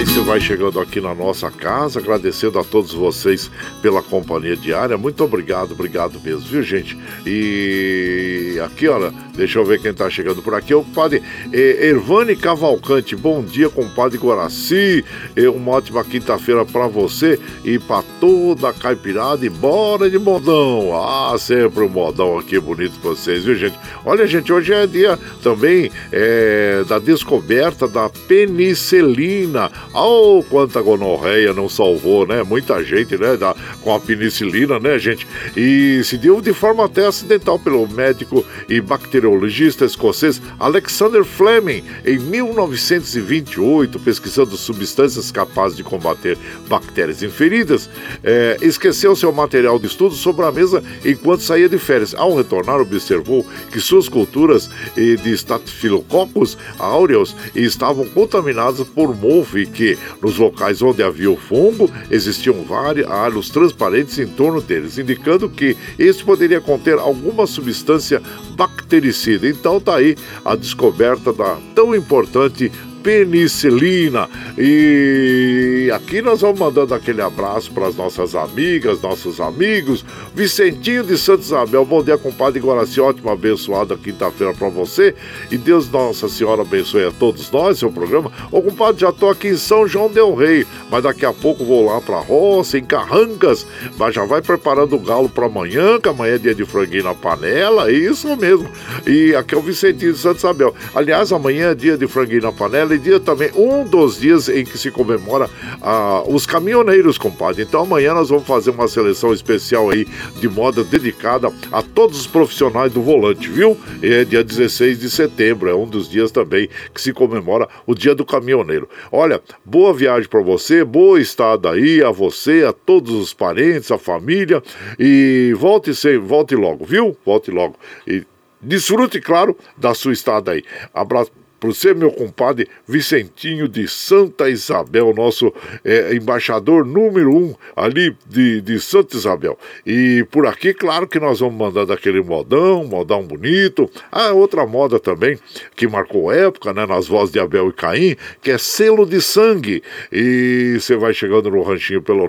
[0.05, 4.99] Você vai chegando aqui na nossa casa, agradecendo a todos vocês pela companhia diária.
[4.99, 6.97] Muito obrigado, obrigado mesmo, viu, gente?
[7.27, 10.73] E aqui, olha, Deixa eu ver quem tá chegando por aqui.
[10.73, 11.21] O padre
[11.53, 13.17] eh, Ervane Cavalcante.
[13.17, 15.05] Bom dia, compadre Guaraci.
[15.35, 19.45] Eh, uma ótima quinta-feira para você e para toda a caipirada.
[19.45, 20.93] E bora de modão.
[20.95, 23.77] Ah, sempre um modão aqui bonito pra vocês, viu, gente?
[24.05, 29.69] Olha, gente, hoje é dia também é, da descoberta da penicilina.
[29.97, 32.43] Oh, quanta gonorreia não salvou, né?
[32.43, 33.37] Muita gente, né?
[33.37, 35.27] Da, com a penicilina, né, gente?
[35.57, 42.19] E se deu de forma até acidental pelo médico e bacteriologista escocês Alexander Fleming em
[42.19, 46.37] 1928, pesquisando substâncias capazes de combater
[46.69, 47.89] bactérias inferidas.
[48.23, 52.15] É, esqueceu seu material de estudo sobre a mesa enquanto saía de férias.
[52.15, 59.84] Ao retornar, observou que suas culturas de Staphylococcus aureus estavam contaminadas por mofo que,
[60.23, 65.77] nos locais onde havia o fungo, existiam vários alhos transparentes em torno deles, indicando que
[65.99, 68.23] este poderia conter alguma substância
[68.57, 69.49] bactericida.
[69.49, 72.71] Então tá aí a descoberta da tão importante
[73.05, 74.29] penicilina.
[74.57, 80.03] E aqui nós vamos mandando aquele abraço para as nossas amigas, nossos amigos.
[80.35, 85.15] Vicentinho de Santos Isabel, bom dia, compadre Guaraci, ótima, abençoada quinta-feira para você.
[85.51, 88.33] E Deus Nossa Senhora abençoe a todos nós, seu programa.
[88.51, 91.85] Ô, compadre, já tô aqui em São João Del Rei, mas daqui a pouco vou
[91.85, 93.67] lá para roça, em Carrancas.
[93.99, 97.15] Mas já vai preparando o galo para amanhã, que amanhã é dia de franguinho na
[97.15, 98.67] panela, isso mesmo.
[99.07, 100.75] E aqui é o Vicentinho de Santos Isabel.
[100.95, 104.79] Aliás, amanhã é dia de franguinho na panela dia também, um dos dias em que
[104.79, 105.49] se comemora
[105.81, 107.63] ah, os caminhoneiros, compadre.
[107.63, 110.07] Então amanhã nós vamos fazer uma seleção especial aí
[110.41, 113.77] de moda dedicada a todos os profissionais do volante, viu?
[114.03, 118.15] É dia 16 de setembro, é um dos dias também que se comemora o dia
[118.15, 118.89] do caminhoneiro.
[119.11, 123.99] Olha, boa viagem para você, boa estada aí a você, a todos os parentes, a
[123.99, 124.63] família
[124.99, 127.17] e volte sem, volte logo, viu?
[127.25, 127.77] Volte logo.
[128.07, 128.25] E
[128.61, 130.65] desfrute, claro, da sua estada aí.
[130.93, 131.31] Abraço
[131.73, 135.51] ser meu compadre Vicentinho de Santa Isabel, nosso
[135.85, 139.57] é, embaixador número um ali de, de Santa Isabel.
[139.87, 143.89] E por aqui, claro que nós vamos mandar daquele modão, modão bonito.
[144.11, 145.39] Ah, outra moda também
[145.77, 149.81] que marcou época, né, nas vozes de Abel e Caim, que é selo de sangue.
[150.11, 152.29] E você vai chegando no ranchinho pelo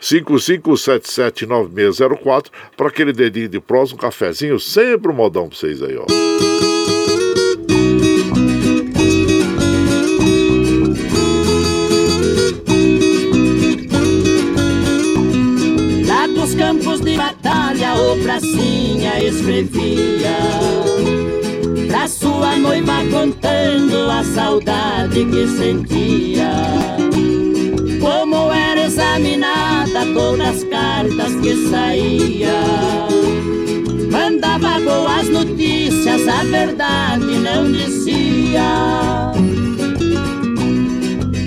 [0.00, 6.57] 955779604 para aquele dedinho de prós, um cafezinho, sempre um modão para vocês aí, ó.
[17.94, 20.36] O pracinha escrevia
[21.88, 26.50] Pra sua noiva contando a saudade que sentia.
[28.00, 33.08] Como era examinada todas as cartas que saía
[34.10, 39.32] Mandava boas notícias, a verdade não dizia.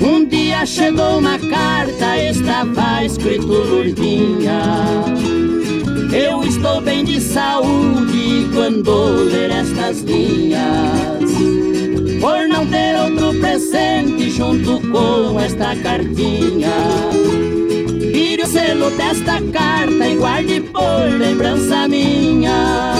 [0.01, 5.10] Um dia chegou uma carta, estava escrito Lourdinha
[6.91, 11.31] bem de saúde quando ler estas linhas.
[12.19, 16.69] Por não ter outro presente junto com esta cartinha.
[18.11, 22.93] Tire o selo desta carta e guarde por lembrança minha.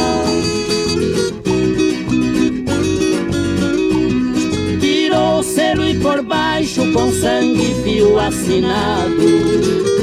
[4.80, 10.01] Tirou o selo e por baixo com sangue fio assinado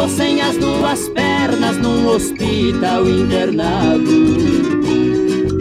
[0.00, 4.10] Estou sem as duas pernas num hospital internado.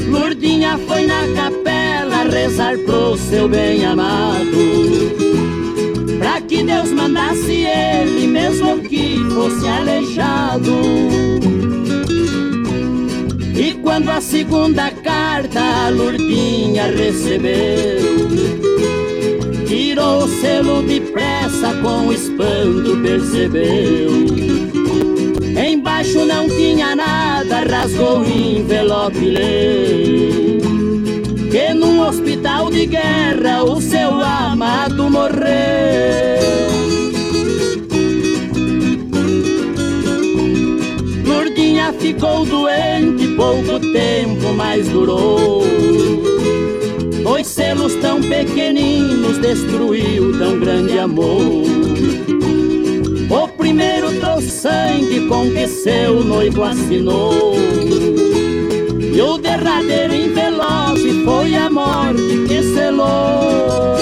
[0.10, 4.48] Lourdinha foi na capela rezar pro seu bem amado.
[6.20, 10.72] Pra que Deus mandasse ele, mesmo que fosse aleijado.
[13.54, 18.59] E quando a segunda carta a Lourdinha recebeu,
[19.80, 24.12] Tirou o selo depressa, com espanto percebeu.
[25.58, 30.60] Embaixo não tinha nada, rasgou o envelope e leu.
[31.50, 35.40] Que num hospital de guerra o seu amado morreu.
[42.00, 45.64] Ficou doente, pouco tempo mais durou
[48.30, 51.64] pequeninos destruiu tão grande amor.
[53.30, 57.54] O primeiro trouxe sangue com que seu noivo assinou.
[59.14, 64.00] E o derradeiro envelope foi a morte que selou.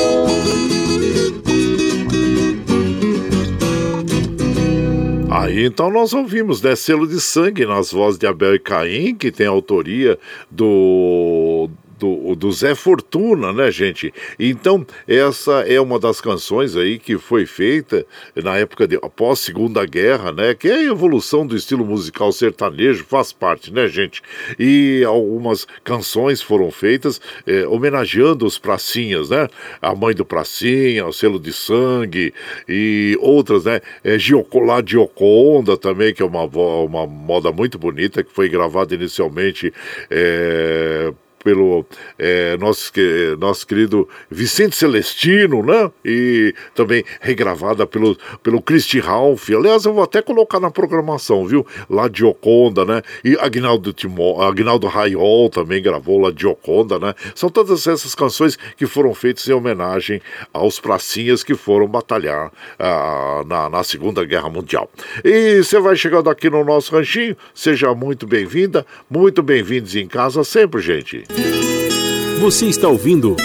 [5.60, 9.48] Então nós ouvimos né, Selo de Sangue nas vozes de Abel e Caim, que tem
[9.48, 10.20] autoria
[10.52, 14.14] do do, do Zé Fortuna, né, gente?
[14.40, 18.06] Então, essa é uma das canções aí que foi feita
[18.36, 20.54] na época de após Segunda Guerra, né?
[20.54, 24.22] Que é a evolução do estilo musical sertanejo, faz parte, né, gente?
[24.60, 29.48] E algumas canções foram feitas é, homenageando os pracinhas, né?
[29.82, 32.34] A mãe do pracinha, o selo de sangue
[32.68, 33.82] e outras, né?
[34.04, 39.74] É, Giocolá Gioconda também, que é uma, uma moda muito bonita, que foi gravada inicialmente
[40.10, 41.14] é,
[41.48, 41.86] pelo
[42.20, 42.92] é, nosso,
[43.40, 45.90] nosso querido Vicente Celestino, né?
[46.04, 49.50] E também regravada pelo, pelo Christy Ralph.
[49.52, 51.66] Aliás, eu vou até colocar na programação, viu?
[51.90, 53.02] Lá de Oconda, né?
[53.24, 57.14] E Agnaldo, Timó, Agnaldo Raiol também gravou lá de Oconda, né?
[57.34, 60.22] São todas essas canções que foram feitas em homenagem
[60.52, 64.90] aos pracinhas que foram batalhar ah, na, na Segunda Guerra Mundial.
[65.24, 70.44] E você vai chegando aqui no nosso ranchinho, seja muito bem-vinda, muito bem-vindos em casa
[70.44, 71.24] sempre, gente.
[72.40, 73.36] Você está ouvindo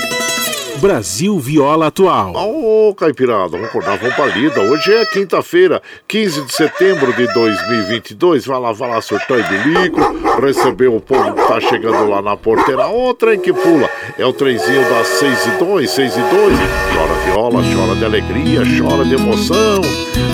[0.83, 2.35] Brasil Viola Atual.
[2.35, 4.63] Ô, oh, Caipirada, vamos acordar, vamos pra lida.
[4.63, 8.45] Hoje é quinta-feira, 15 de setembro de 2022.
[8.45, 10.01] Vai lá, vai lá, surtou e bilico.
[10.41, 12.89] Recebeu o povo que tá chegando lá na porteira.
[12.89, 13.89] Ô, trem que pula.
[14.19, 16.31] É o trenzinho das 6 e 2, 6 e 2.
[16.33, 19.83] Chora viola, chora de alegria, chora de emoção.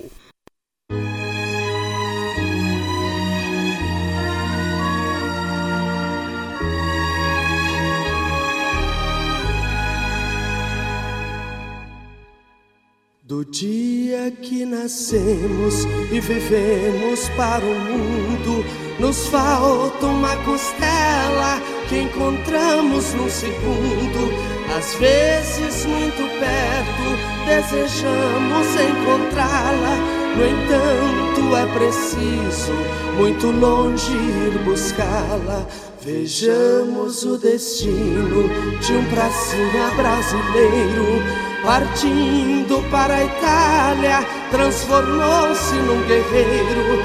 [13.31, 18.65] Do dia que nascemos e vivemos para o mundo,
[18.99, 24.33] nos falta uma costela que encontramos num segundo.
[24.77, 30.20] Às vezes, muito perto, desejamos encontrá-la.
[30.35, 32.73] No entanto, é preciso
[33.17, 35.65] muito longe ir buscá-la.
[36.01, 47.01] Vejamos o destino de um pracinha brasileiro partindo para a Itália, transformou-se num guerreiro.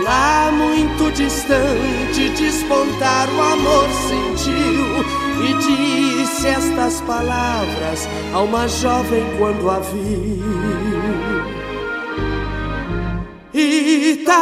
[0.00, 5.04] E lá muito distante despontar o amor sentiu
[5.44, 5.54] e
[6.24, 10.93] disse estas palavras a uma jovem quando a viu.
[13.56, 14.34] Italiana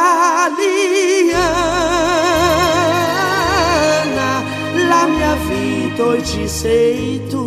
[4.89, 7.45] la mia vita ti sei tu.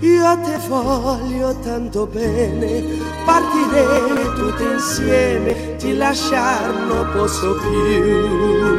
[0.00, 2.84] Io te voglio tanto bene,
[3.24, 8.76] partiremo tutti insieme, ti lasciar non posso più.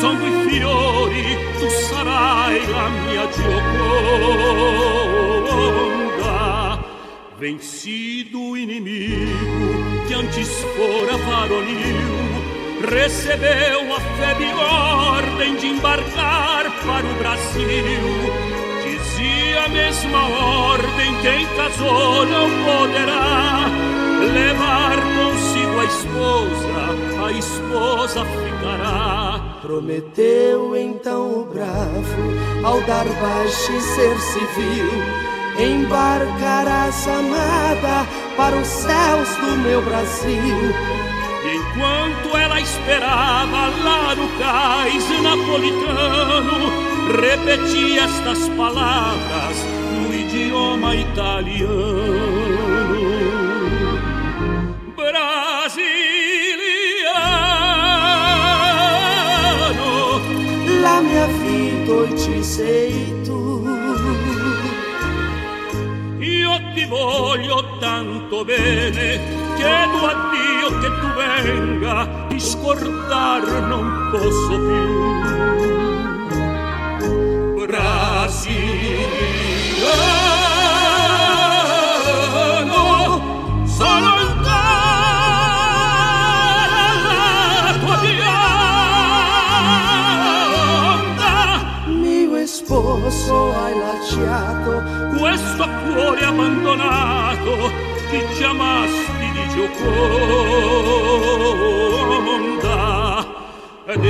[0.00, 1.28] Sangue fiori,
[1.58, 4.46] tu sarai la mia Gioconda.
[7.38, 9.68] Vencido inimigo
[10.06, 12.10] que antes fora varonil,
[12.96, 14.50] recebeu a febre
[15.12, 18.06] ordem de embarcar para o Brasil.
[18.84, 20.22] Dizia a mesma
[20.72, 23.70] ordem: quem casou não poderá
[24.38, 26.76] levar consigo a esposa,
[27.26, 29.25] a esposa ficará.
[29.62, 34.90] Prometeu então o bravo, ao dar baixa e ser civil,
[35.58, 40.74] embarcarás amada para os céus do meu Brasil.
[41.54, 46.70] Enquanto ela esperava lá no cais napolitano,
[47.20, 49.56] repetia estas palavras
[49.92, 52.55] no idioma italiano.
[62.14, 63.66] Ci sei tu.
[66.18, 69.20] Io ti voglio tanto bene,
[69.56, 74.86] chiedo a Dio che tu venga, di scordar non posso più.
[77.66, 79.06] Brasiliano,
[97.46, 97.70] quando
[98.10, 99.86] ti chiamasti di Gioconda
[103.86, 104.04] ed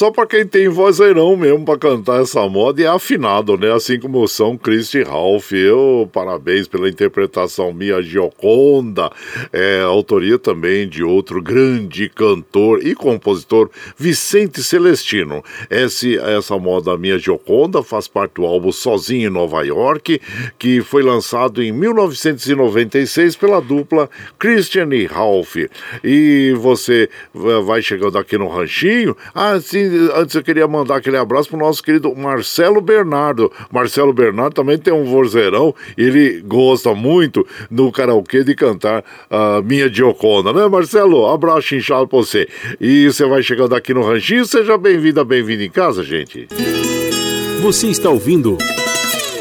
[0.00, 3.70] só para quem tem vozeirão mesmo para cantar essa moda e é afinado, né?
[3.70, 5.52] Assim como são Christy Ralph.
[5.52, 9.12] Eu, parabéns pela interpretação minha Gioconda,
[9.52, 15.44] é, autoria também de outro grande cantor e compositor, Vicente Celestino.
[15.68, 20.18] Esse, essa moda minha Gioconda faz parte do álbum Sozinho em Nova York,
[20.58, 25.56] que foi lançado em 1996 pela dupla Christian e Ralph.
[26.02, 31.58] E você vai chegando aqui no ranchinho, assim, antes eu queria mandar aquele abraço pro
[31.58, 33.50] nosso querido Marcelo Bernardo.
[33.70, 39.88] Marcelo Bernardo também tem um vozeirão, ele gosta muito no karaokê de cantar a minha
[39.88, 41.26] Dioconda, né, Marcelo?
[41.26, 42.48] Abraço inchado pra você.
[42.80, 46.48] E você vai chegando aqui no Ranchinho, seja bem-vinda, bem-vindo em casa, gente.
[47.62, 48.56] Você está ouvindo.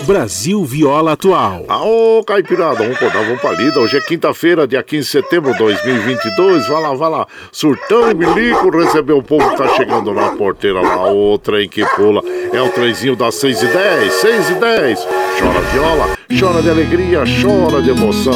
[0.10, 1.66] Brasil Viola Atual.
[1.68, 3.80] Aô, Caipirada, vamos acordar, vamos pra lida.
[3.80, 6.68] Hoje é quinta-feira, dia 15 de setembro de 2022.
[6.68, 7.28] Vai lá, vai lá.
[7.52, 11.14] Surtão e Milico recebeu o povo que tá chegando na porteira lá.
[11.14, 15.00] O trem que pula é o trenzinho das 6 e 10, 6 e 10.
[15.40, 18.34] Chora viola, chora de alegria, chora de emoção.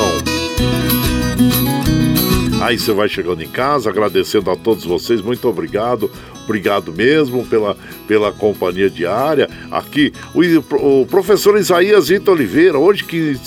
[2.64, 6.10] Aí você vai chegando em casa, agradecendo a todos vocês, muito obrigado,
[6.44, 7.78] obrigado mesmo pela,
[8.08, 9.48] pela companhia diária.
[9.72, 13.38] Aqui, o, o professor Isaías Ito Oliveira, hoje, que,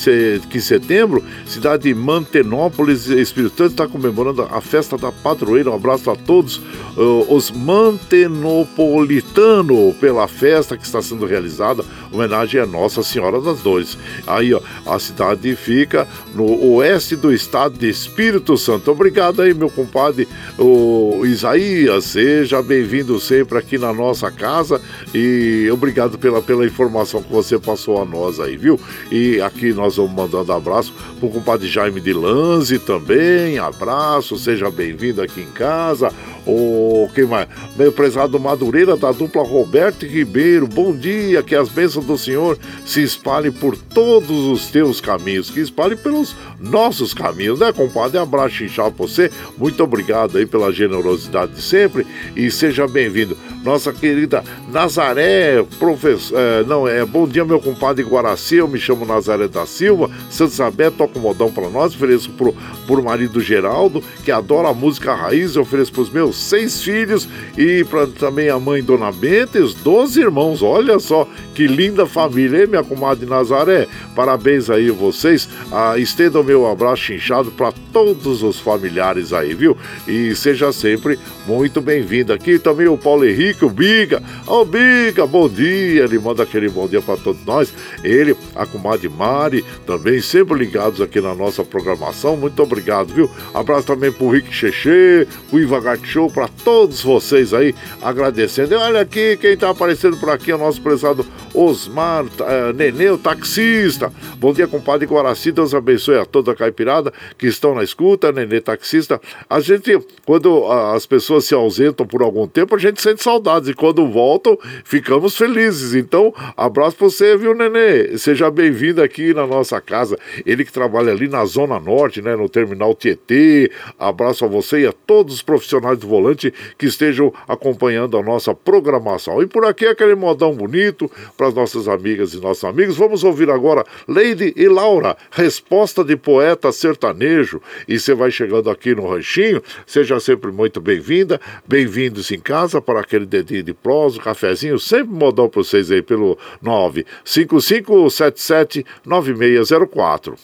[0.50, 5.70] que setembro, cidade de Mantenópolis, Espírito Santo, está comemorando a festa da padroeira.
[5.70, 6.56] Um abraço a todos
[6.96, 11.84] uh, os mantenopolitanos pela festa que está sendo realizada.
[12.12, 13.98] Homenagem a Nossa Senhora das Dores.
[14.26, 18.90] Aí, ó, a cidade fica no oeste do estado de Espírito Santo.
[18.90, 20.26] Obrigado aí, meu compadre
[20.58, 22.04] o Isaías.
[22.04, 22.85] Seja bem-vindo
[23.20, 24.80] sempre aqui na nossa casa
[25.14, 28.80] e obrigado pela, pela informação que você passou a nós aí, viu?
[29.10, 33.58] E aqui nós vamos mandando abraço pro compadre Jaime de Lanze também.
[33.58, 36.12] Abraço, seja bem-vindo aqui em casa.
[36.46, 37.48] O quem mais?
[37.76, 40.68] Meu prezado Madureira da dupla Roberto Ribeiro.
[40.68, 45.58] Bom dia, que as bênçãos do Senhor se espalhem por todos os teus caminhos, que
[45.60, 48.18] espalhem pelos nossos caminhos, né, compadre?
[48.18, 49.30] Abraço inchado pra você.
[49.58, 53.36] Muito obrigado aí pela generosidade de sempre e seja bem-vindo.
[53.64, 56.38] Nossa querida Nazaré, professor.
[56.38, 58.56] É, não, é bom dia, meu compadre Guaraci.
[58.56, 60.08] Eu me chamo Nazaré da Silva.
[60.30, 61.92] Santo Isabel toca um modão pra nós.
[61.92, 62.54] Ofereço pro,
[62.86, 65.56] pro marido Geraldo, que adora a música raiz.
[65.56, 69.74] Eu ofereço pros meus seis filhos e para também a mãe Dona Benta e os
[69.74, 70.62] 12 irmãos.
[70.62, 73.86] Olha só que linda família, hein, minha comadre Nazaré?
[74.14, 75.48] Parabéns aí vocês.
[75.72, 79.76] Ah, estenda o meu abraço inchado para todos os familiares aí, viu?
[80.06, 82.58] E seja sempre muito bem-vindo aqui.
[82.58, 84.22] Também o Paulo Henrique, o Biga.
[84.46, 86.04] Ô, oh, Biga, bom dia.
[86.04, 87.72] Ele manda aquele bom dia para todos nós.
[88.04, 92.36] Ele, a comadre Mari, também sempre ligados aqui na nossa programação.
[92.36, 93.30] Muito obrigado, viu?
[93.54, 95.80] Abraço também pro Rick Cheche, o Iva
[96.26, 98.74] Show, para todos vocês aí, agradecendo.
[98.74, 101.24] E olha aqui, quem tá aparecendo por aqui é o nosso prezado
[101.54, 104.12] Osmar uh, Nenê, taxista.
[104.36, 105.52] Bom dia, compadre Guaraci.
[105.52, 109.20] Deus abençoe a toda a caipirada que estão na escuta, Nenê taxista.
[109.48, 113.68] A gente, quando uh, as pessoas se ausentam por algum tempo, a gente sente saudades.
[113.68, 115.94] E quando voltam, ficamos felizes.
[115.94, 118.18] Então, abraço pra você, viu, Nenê?
[118.18, 120.18] Seja bem-vindo aqui na nossa casa.
[120.44, 122.36] Ele que trabalha ali na Zona Norte, né?
[122.36, 123.70] No Terminal Tietê.
[123.98, 128.54] Abraço a você e a todos os profissionais do volante que estejam acompanhando a nossa
[128.54, 129.42] programação.
[129.42, 132.96] E por aqui aquele modão bonito para as nossas amigas e nossos amigos.
[132.96, 137.60] Vamos ouvir agora Lady e Laura, resposta de poeta sertanejo.
[137.86, 143.00] E você vai chegando aqui no Ranchinho, seja sempre muito bem-vinda, bem-vindos em casa para
[143.00, 150.36] aquele dedinho de prosa, cafezinho, sempre modão para vocês aí pelo 95577 9604.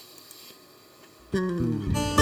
[1.34, 2.21] Hum.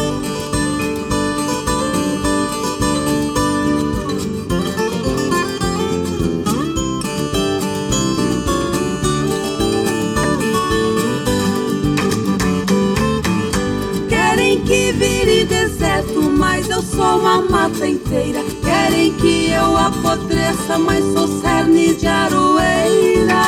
[16.80, 18.42] Eu sou uma mata inteira.
[18.62, 23.42] Querem que eu apodreça, mas sou cerne de aroeira.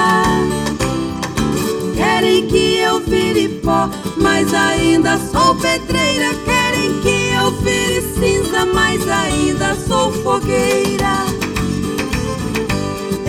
[1.96, 6.34] Querem que eu vire pó, mas ainda sou pedreira.
[6.44, 11.24] Querem que eu vire cinza, mas ainda sou fogueira.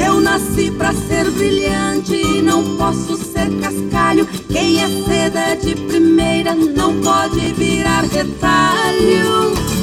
[0.05, 4.27] Eu nasci pra ser brilhante e não posso ser cascalho.
[4.49, 9.82] Quem é seda de primeira não pode virar retalho.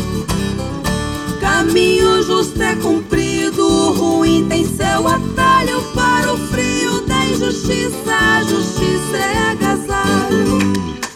[1.50, 5.82] Caminho justo é cumprido, o ruim tem seu atalho.
[5.94, 10.58] Para o frio da injustiça, a justiça é agasalho.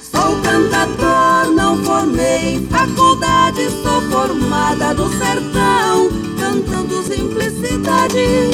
[0.02, 8.50] Sou cantador, não formei faculdade, sou formada no sertão, cantando simplicidade.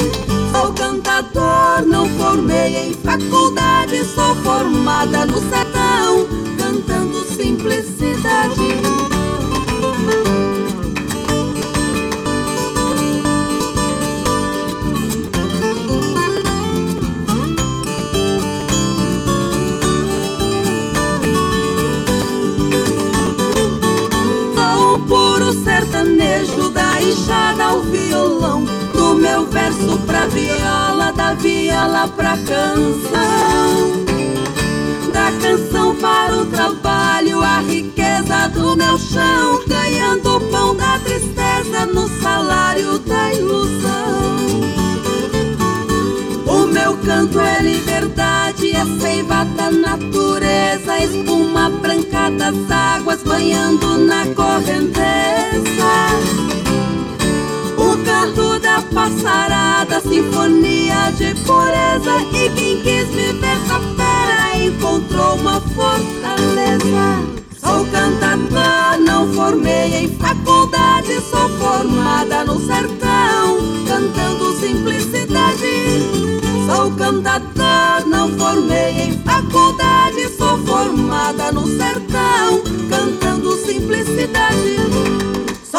[0.51, 5.80] Sou cantador, não formei em faculdade, sou formada no sertão,
[31.41, 34.05] da viola pra canção.
[35.11, 39.61] Da canção para o trabalho, a riqueza do meu chão.
[39.67, 43.91] Ganhando o pão da tristeza no salário da ilusão.
[46.45, 54.25] O meu canto é liberdade, é seiva da natureza, espuma branca das águas banhando na
[54.35, 55.01] correnteza
[58.21, 62.21] canto da passarada, sinfonia de pureza.
[62.31, 67.25] E quem quis viver essa fera encontrou uma fortaleza.
[67.59, 73.57] Sou cantador, não formei em faculdade, sou formada no sertão,
[73.87, 76.31] cantando simplicidade.
[76.67, 84.81] Sou cantador, não formei em faculdade, sou formada no sertão, cantando simplicidade.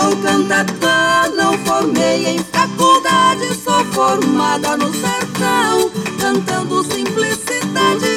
[0.03, 8.16] Sou cantador, não formei em faculdade, sou formada no sertão, cantando simplicidade.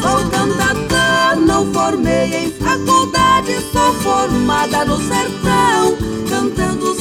[0.00, 6.93] Sou cantador, não formei em faculdade, sou formada no sertão, cantando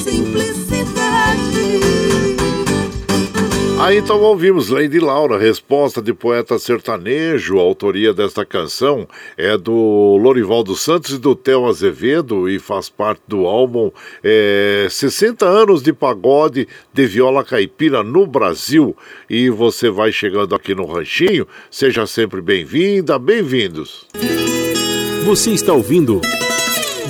[3.80, 7.58] Aí então ouvimos Lady Laura, resposta de poeta sertanejo.
[7.58, 12.88] A autoria desta canção é do Lorival dos Santos e do Theo Azevedo e faz
[12.88, 13.92] parte do álbum
[14.24, 18.96] é, 60 anos de pagode de viola caipira no Brasil.
[19.30, 24.08] E você vai chegando aqui no Ranchinho, seja sempre bem-vinda, bem-vindos.
[25.26, 26.22] Você está ouvindo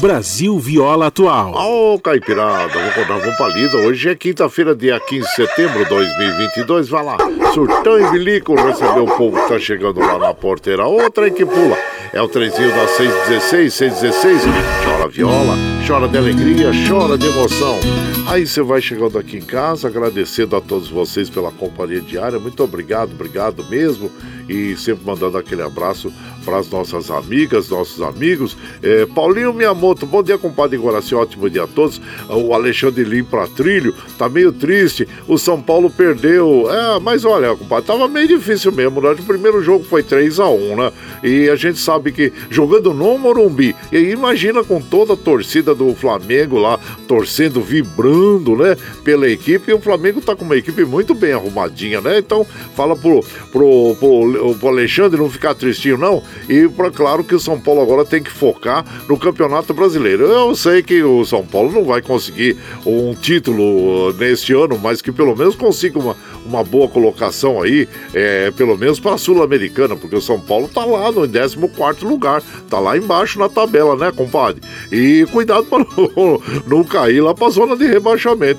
[0.03, 1.53] Brasil Viola Atual.
[1.53, 3.77] Ô, oh, Caipirada, vamos contar vamos pra lida.
[3.77, 6.89] Hoje é quinta-feira, dia 15 de setembro de 2022.
[6.89, 7.17] Vai lá,
[7.53, 10.85] surtão e bilico, receber o povo que tá chegando lá na porteira.
[10.85, 11.77] Outra aí que pula.
[12.11, 14.41] É o trenzinho da 616, 616.
[14.83, 15.55] Chora viola,
[15.87, 17.79] chora de alegria, chora de emoção.
[18.25, 22.39] Aí você vai chegando aqui em casa, agradecendo a todos vocês pela companhia diária.
[22.39, 24.09] Muito obrigado, obrigado mesmo.
[24.47, 26.11] E sempre mandando aquele abraço
[26.43, 28.57] para as nossas amigas, nossos amigos.
[28.81, 32.01] É, Paulinho Miyamoto, bom dia, compadre Guaraci, ótimo dia a todos.
[32.29, 35.07] O Alexandre Lim para trilho, tá meio triste.
[35.27, 36.67] O São Paulo perdeu.
[36.71, 39.01] É, mas olha, compadre, tava meio difícil mesmo.
[39.01, 39.11] Né?
[39.11, 40.91] O primeiro jogo foi 3 a 1 né?
[41.23, 45.93] E a gente sabe que jogando no Morumbi, e imagina com toda a torcida do
[45.93, 48.12] Flamengo lá, torcendo, vibrando,
[48.57, 48.75] né?
[49.03, 52.19] Pela equipe, e o Flamengo tá com uma equipe muito bem arrumadinha, né?
[52.19, 52.45] Então,
[52.75, 57.39] fala pro, pro, pro, pro Alexandre não ficar tristinho, não e para claro que o
[57.39, 60.25] São Paulo agora tem que focar no Campeonato Brasileiro.
[60.25, 65.01] Eu sei que o São Paulo não vai conseguir um título uh, neste ano, mas
[65.01, 69.95] que pelo menos consiga uma, uma boa colocação aí, é, pelo menos para a Sul-Americana,
[69.95, 74.11] porque o São Paulo tá lá no 14 lugar, tá lá embaixo na tabela, né,
[74.15, 74.61] compadre?
[74.91, 75.85] E cuidado para
[76.15, 78.02] não, não cair lá para a zona de rebaixamento,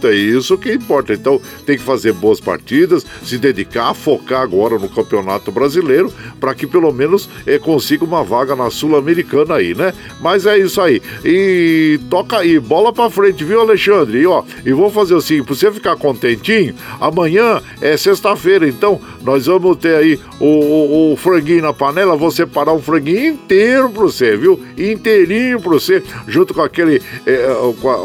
[0.08, 1.12] é isso que importa.
[1.12, 6.66] Então tem que fazer boas partidas, se dedicar, focar agora no Campeonato Brasileiro, para que
[6.66, 9.92] pelo menos é, consiga uma vaga na Sul-Americana aí, né?
[10.20, 11.00] Mas é isso aí.
[11.24, 14.20] E toca aí, bola para frente, viu, Alexandre?
[14.20, 19.46] E ó, e vou fazer assim, para você ficar contentinho, amanhã é sexta-feira, então nós
[19.46, 22.16] vamos ter aí o, o, o, franguinho na panela.
[22.16, 24.60] Vou separar um franguinho inteiro para você, viu?
[24.76, 27.48] Inteirinho para você, junto com aquele é,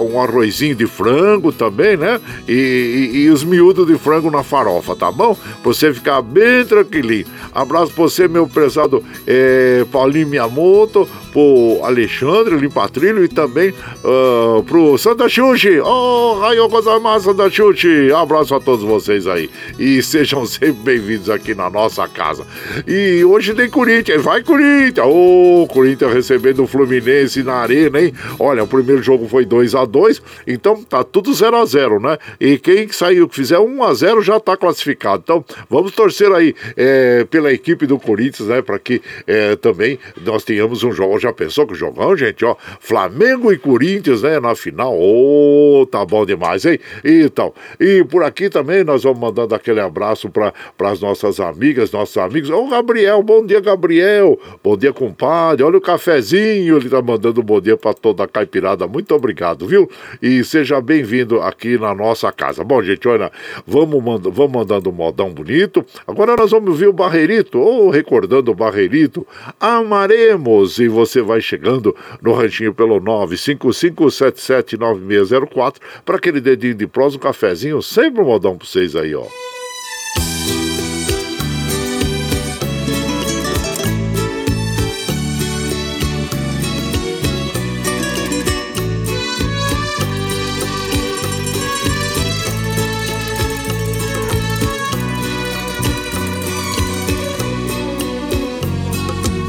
[0.01, 2.19] um arrozinho de frango também, né?
[2.47, 5.35] E, e, e, os miúdos de frango na farofa, tá bom?
[5.35, 7.25] Pra você ficar bem tranquilinho.
[7.53, 13.73] Abraço pra você, meu prezado é, Paulinho Miyamoto, pro Alexandre Limpatrilho e também
[14.03, 15.79] uh, pro Santa Xuxi.
[15.79, 18.11] Oh, Raio Gozamar Santa Xuxi.
[18.11, 22.45] Abraço a todos vocês aí e sejam sempre bem-vindos aqui na nossa casa.
[22.87, 25.05] E hoje tem Corinthians, vai Corinthians!
[25.05, 28.13] Ô, oh, Corinthians recebendo o Fluminense na arena, hein?
[28.39, 32.17] Olha, o primeiro jogo foi 2 a 2 então tá tudo 0 a 0 né?
[32.39, 35.21] E quem saiu, que fizer 1 a 0 já tá classificado.
[35.23, 38.61] Então, vamos torcer aí é, pela equipe do Corinthians, né?
[38.61, 41.19] Para que é, também nós tenhamos um jogo.
[41.19, 42.43] Já pensou que jogão, gente?
[42.45, 44.39] Ó, Flamengo e Corinthians, né?
[44.39, 44.95] Na final.
[44.97, 46.79] Ô, oh, tá bom demais, hein?
[47.03, 50.53] Então, e por aqui também nós vamos mandando aquele abraço para
[50.91, 52.49] as nossas amigas, nossos amigos.
[52.49, 54.39] Ô, Gabriel, bom dia, Gabriel.
[54.63, 55.63] Bom dia, compadre.
[55.63, 58.87] Olha o cafezinho, ele tá mandando um bom dia para toda a caipirada.
[58.87, 59.89] Muito obrigado, viu?
[60.21, 61.08] E seja bem-vindo
[61.41, 62.63] aqui na nossa casa.
[62.63, 63.31] Bom, gente, olha,
[63.65, 65.85] vamos, manda, vamos mandando um modão bonito.
[66.07, 69.27] Agora nós vamos ver o Barreirito, ou recordando o Barreirito.
[69.59, 70.79] Amaremos!
[70.79, 77.81] E você vai chegando no ranchinho pelo 955779604 para aquele dedinho de prosa, um cafezinho,
[77.81, 79.25] sempre um modão para vocês aí, ó.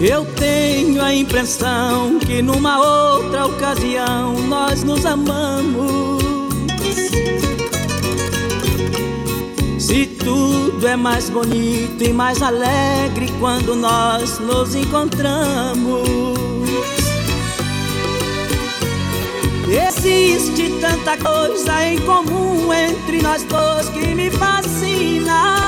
[0.02, 6.22] Eu tenho a impressão que numa outra ocasião nós nos amamos.
[9.78, 16.08] Se tudo é mais bonito e mais alegre quando nós nos encontramos.
[19.68, 25.60] Existe tanta coisa em comum entre nós dois que me fascina.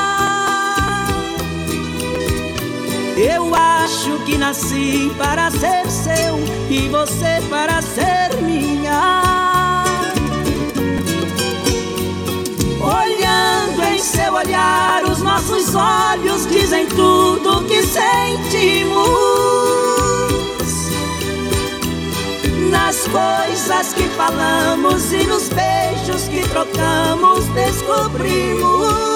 [3.17, 3.55] Eu
[4.03, 6.37] acho que nasci para ser seu
[6.69, 9.95] e você para ser minha.
[12.81, 19.03] Olhando em seu olhar, os nossos olhos dizem tudo o que sentimos.
[22.73, 29.12] Nas coisas que falamos e nos beijos que trocamos, descobrimos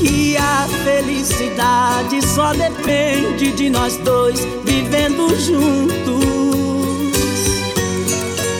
[0.00, 6.24] que a felicidade só depende de nós dois vivendo juntos.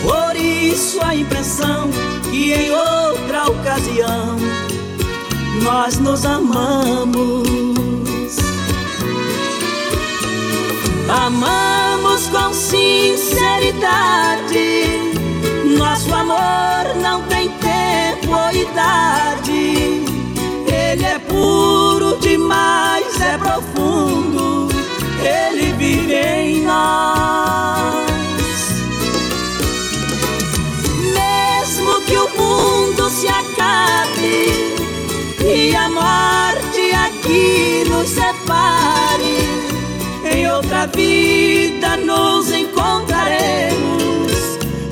[0.03, 1.91] Por isso a impressão
[2.31, 4.37] que em outra ocasião
[5.63, 7.49] nós nos amamos.
[11.09, 13.81] Amamos com sinceridade.
[15.79, 19.50] Nosso amor não tem tempo ou idade.
[22.51, 24.69] Demais, é profundo.
[25.23, 28.11] Ele vive em nós.
[31.15, 34.75] Mesmo que o mundo se acabe
[35.45, 39.39] e a morte aqui nos separe,
[40.33, 44.33] em outra vida nos encontraremos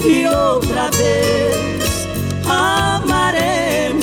[0.04, 2.06] e outra vez
[2.46, 3.97] amaremos.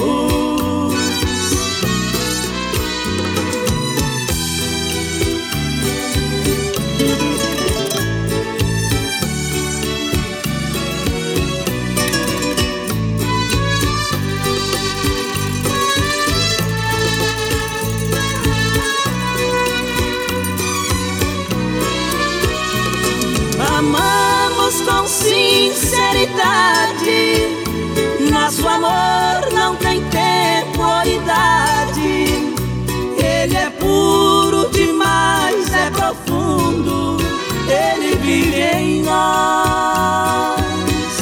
[39.16, 41.16] Nós.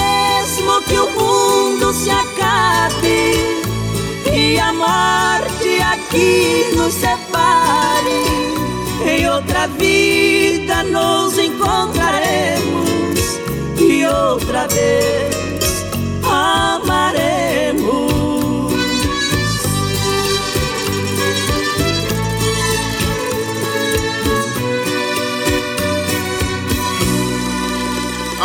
[0.00, 3.62] Mesmo que o mundo se acabe
[4.32, 8.24] e a morte aqui nos separe
[9.06, 13.20] em outra vida nos encontraremos
[13.78, 15.45] e outra vez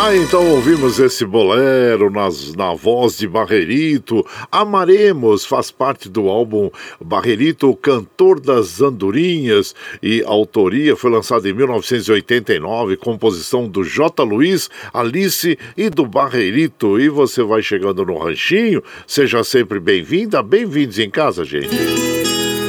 [0.04, 4.26] Ah, então ouvimos esse bolero nas, na voz de Barrerito.
[4.50, 12.96] Amaremos faz parte do álbum Barrerito, Cantor das Andorinhas, e autoria foi lançada em 1989,
[12.96, 14.24] composição do J.
[14.24, 16.98] Luiz, Alice e do Barrerito.
[16.98, 21.76] E você vai chegando no ranchinho, seja sempre bem-vinda, bem-vindos em casa, gente.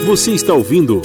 [0.05, 1.01] Você está ouvindo.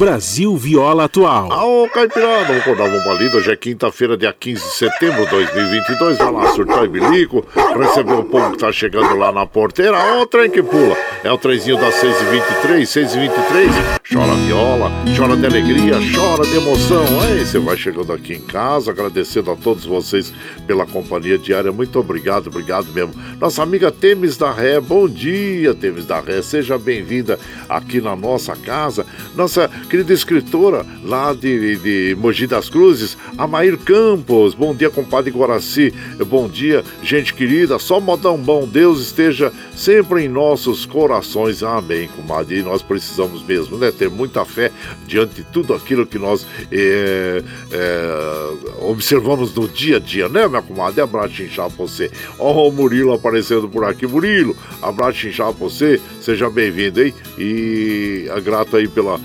[0.00, 1.50] Brasil Viola Atual.
[1.50, 3.36] Ô, Caipirada, vamos acordar uma lida.
[3.36, 6.16] Hoje é quinta-feira, dia 15 de setembro de 2022.
[6.16, 7.46] Vai lá, surtar e bilico.
[7.78, 9.98] Receber o povo que tá chegando lá na porteira.
[9.98, 10.96] Ó, o trem que pula.
[11.22, 14.00] É o trenzinho das 6h23, 6h23.
[14.10, 17.04] Chora viola, chora de alegria, chora de emoção.
[17.20, 20.32] Aí você vai chegando aqui em casa, agradecendo a todos vocês
[20.66, 21.70] pela companhia diária.
[21.70, 23.14] Muito obrigado, obrigado mesmo.
[23.38, 26.40] Nossa amiga Temes da Ré, bom dia, Temes da Ré.
[26.40, 27.38] Seja bem-vinda
[27.68, 29.06] aqui na nossa casa.
[29.36, 34.54] Nossa querida escritora lá de, de Mogi das Cruzes, Amair Campos.
[34.54, 35.92] Bom dia, compadre Guaraci.
[36.28, 37.76] Bom dia, gente querida.
[37.80, 38.68] Só modão bom.
[38.68, 41.64] Deus esteja sempre em nossos corações.
[41.64, 42.60] Amém, comadre.
[42.60, 43.90] E nós precisamos mesmo, né?
[43.90, 44.70] Ter muita fé
[45.08, 50.62] diante de tudo aquilo que nós é, é, observamos no dia a dia, né, minha
[50.62, 51.00] comadre?
[51.00, 52.08] Abraço inchado pra você.
[52.38, 54.06] Ó, o Murilo aparecendo por aqui.
[54.06, 56.00] Murilo, abraço inchado pra você.
[56.20, 57.12] Seja bem-vindo, hein?
[57.36, 59.18] E é grato aí pela,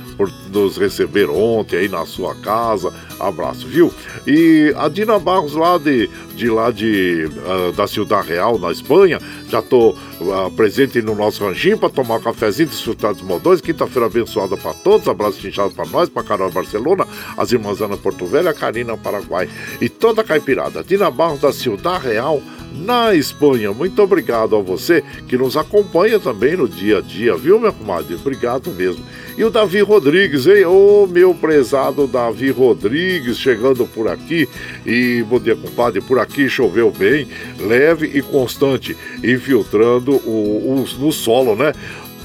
[0.56, 2.93] nos receber ontem aí na sua casa.
[3.20, 3.93] Abraço, viu?
[4.26, 9.20] E a Dina Barros lá de, de lá de uh, da Ciudad Real, na Espanha,
[9.49, 13.62] já tô uh, presente no nosso ranchinho para tomar um cafezinho, desfrutar dos modões.
[13.62, 15.08] Quinta-feira abençoada para todos.
[15.08, 17.06] Abraço inchado para nós, para Carol Barcelona,
[17.38, 19.49] as irmãs Ana Porto Velho, a Karina Paraguai
[19.82, 20.84] e toda a caipirada.
[20.84, 22.41] Dina Barros da Ciudad Real,
[22.76, 23.71] na Espanha.
[23.71, 28.15] Muito obrigado a você que nos acompanha também no dia a dia, viu, minha comadre?
[28.15, 29.03] Obrigado mesmo.
[29.38, 30.65] E o Davi Rodrigues, hein?
[30.65, 34.47] Ô, meu prezado Davi Rodrigues, chegando por aqui.
[34.86, 36.01] E bom dia, compadre.
[36.01, 37.28] Por aqui choveu bem,
[37.59, 41.73] leve e constante, infiltrando o, o no solo, né?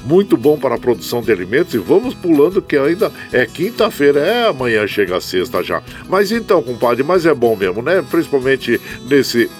[0.05, 4.49] muito bom para a produção de alimentos e vamos pulando que ainda é quinta-feira, é
[4.49, 5.83] amanhã chega a sexta já.
[6.09, 8.05] Mas então, compadre, mas é bom mesmo, né?
[8.11, 9.51] Principalmente nesse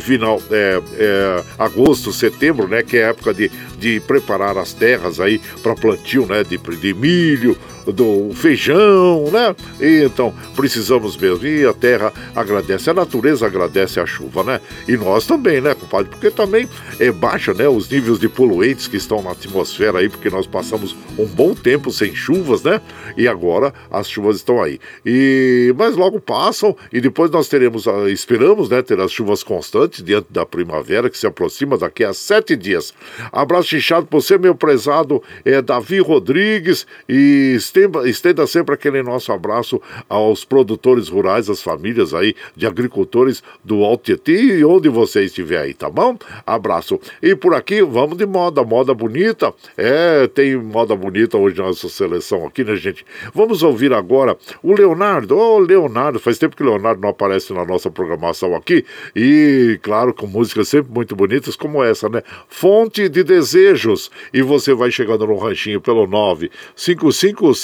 [0.00, 5.20] final é, é, agosto, setembro, né, que é a época de, de preparar as terras
[5.20, 7.56] aí para plantio, né, de, de milho,
[7.86, 9.54] do feijão, né?
[9.80, 11.46] E, então precisamos mesmo.
[11.46, 14.60] E a terra agradece, a natureza agradece a chuva, né?
[14.88, 16.10] E nós também, né, compadre?
[16.10, 16.68] Porque também
[16.98, 20.96] é baixa, né, os níveis de poluentes que estão na atmosfera aí, porque nós passamos
[21.18, 22.80] um bom tempo sem chuvas, né?
[23.16, 24.78] E agora as chuvas estão aí.
[25.04, 30.02] E mas logo passam e depois nós teremos, ah, esperamos, né, ter as chuvas constantes
[30.02, 32.94] diante da primavera que se aproxima daqui a sete dias.
[33.32, 39.32] Abraço inchado para você, meu prezado é Davi Rodrigues e estenda, estenda sempre aquele nosso
[39.32, 45.24] abraço aos produtores rurais, às famílias aí de agricultores do Alto Tietê e onde você
[45.24, 46.16] estiver aí, tá bom?
[46.46, 47.00] Abraço.
[47.20, 49.52] E por aqui, vamos de moda, moda bonita.
[49.76, 53.04] É, tem moda bonita hoje na nossa seleção aqui, né, gente?
[53.34, 55.36] Vamos ouvir agora o Leonardo.
[55.36, 58.84] Ô, oh, Leonardo, faz tempo que o Leonardo não aparece na nossa programação aqui.
[59.16, 62.22] E, claro, com músicas sempre muito bonitas, como essa, né?
[62.48, 64.10] Fonte de Desejos.
[64.32, 66.06] E você vai chegando no ranchinho pelo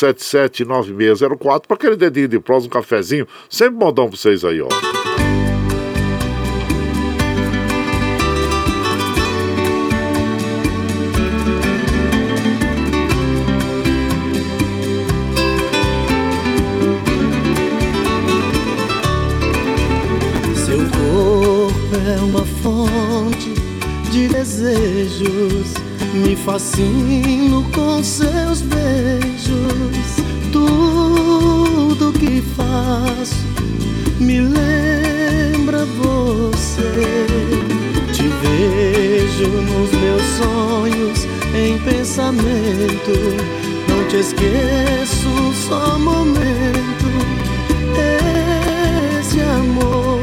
[0.01, 3.27] 955779604 para aquele dedinho de prós, um cafezinho.
[3.49, 5.00] Sempre modão pra vocês aí, ó.
[26.13, 30.17] Me fascino com seus beijos.
[30.53, 33.37] Tudo que faço
[34.19, 37.27] me lembra você.
[38.13, 43.13] Te vejo nos meus sonhos, em pensamento.
[43.89, 47.07] Não te esqueço, só momento.
[49.21, 50.20] Esse amor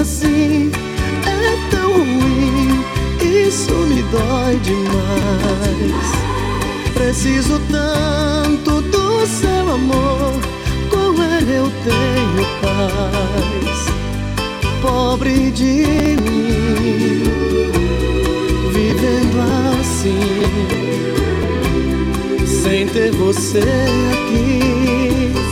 [0.00, 0.70] assim
[1.26, 2.84] é tão ruim,
[3.20, 6.08] isso me dói demais.
[6.94, 10.34] Preciso tanto do seu amor,
[10.90, 13.88] com ele eu tenho paz.
[14.80, 17.22] Pobre de mim,
[18.72, 19.40] vivendo
[19.80, 20.18] assim,
[22.46, 25.47] sem ter você aqui.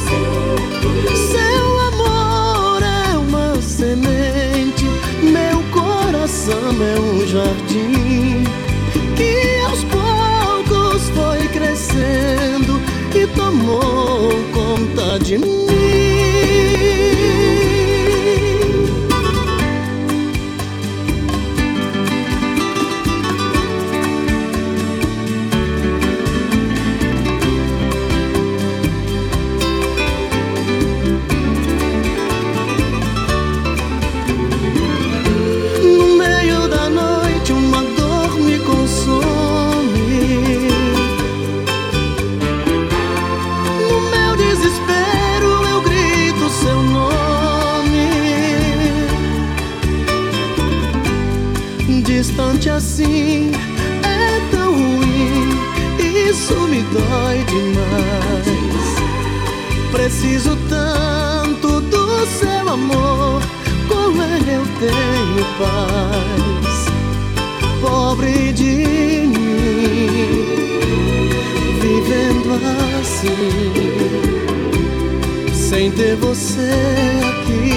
[6.46, 8.44] Coração é um jardim
[9.16, 12.80] que aos poucos foi crescendo
[13.14, 15.95] e tomou conta de mim.
[52.16, 53.52] Distante assim
[54.02, 55.50] é tão ruim,
[56.30, 58.46] isso me dói demais.
[59.92, 63.42] Preciso tanto do seu amor,
[63.86, 66.86] com ele eu tenho paz.
[67.82, 68.72] Pobre de
[69.26, 70.42] mim,
[71.82, 72.58] vivendo
[72.98, 73.74] assim,
[75.52, 76.72] sem ter você
[77.28, 77.76] aqui.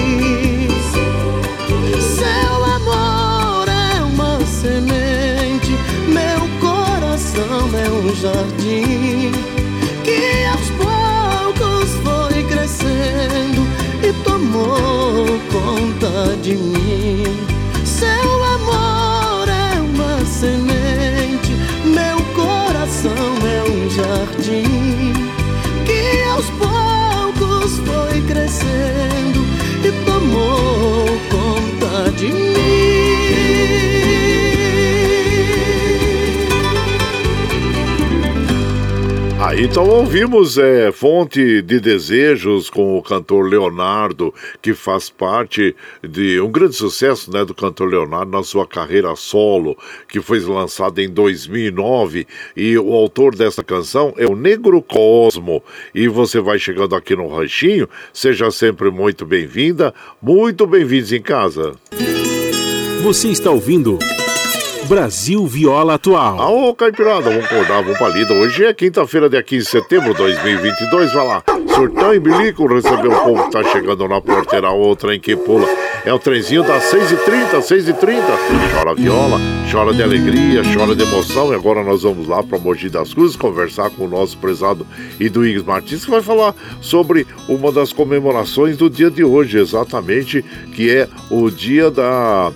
[2.00, 2.59] Seu
[7.40, 9.32] coração é um jardim
[10.04, 13.62] que aos poucos foi crescendo
[14.02, 17.49] e tomou conta de mim.
[39.62, 44.32] Então ouvimos é, Fonte de Desejos com o cantor Leonardo,
[44.62, 49.76] que faz parte de um grande sucesso né, do cantor Leonardo na sua carreira solo,
[50.08, 52.26] que foi lançada em 2009.
[52.56, 55.62] E o autor dessa canção é o Negro Cosmo.
[55.94, 59.92] E você vai chegando aqui no Ranchinho, seja sempre muito bem-vinda,
[60.22, 61.74] muito bem-vindos em casa.
[63.02, 63.98] Você está ouvindo
[64.90, 66.52] Brasil Viola Atual.
[66.52, 68.34] Ô, Caipirada, vamos acordar, vamos pra lida.
[68.34, 71.12] Hoje é quinta-feira, dia 15 de setembro de 2022.
[71.12, 75.20] Vai lá, surtão e bilico, receber o povo que tá chegando na porteira, outra em
[75.20, 75.66] que pula.
[76.04, 78.22] É o trenzinho das 6h30, 6h30.
[78.74, 79.38] Chora viola,
[79.70, 81.52] chora de alegria, chora de emoção.
[81.52, 84.86] E agora nós vamos lá para Mogi das Cruzes conversar com o nosso prezado
[85.18, 90.42] Iduígues Martins, que vai falar sobre uma das comemorações do dia de hoje, exatamente,
[90.74, 92.50] que é o dia da,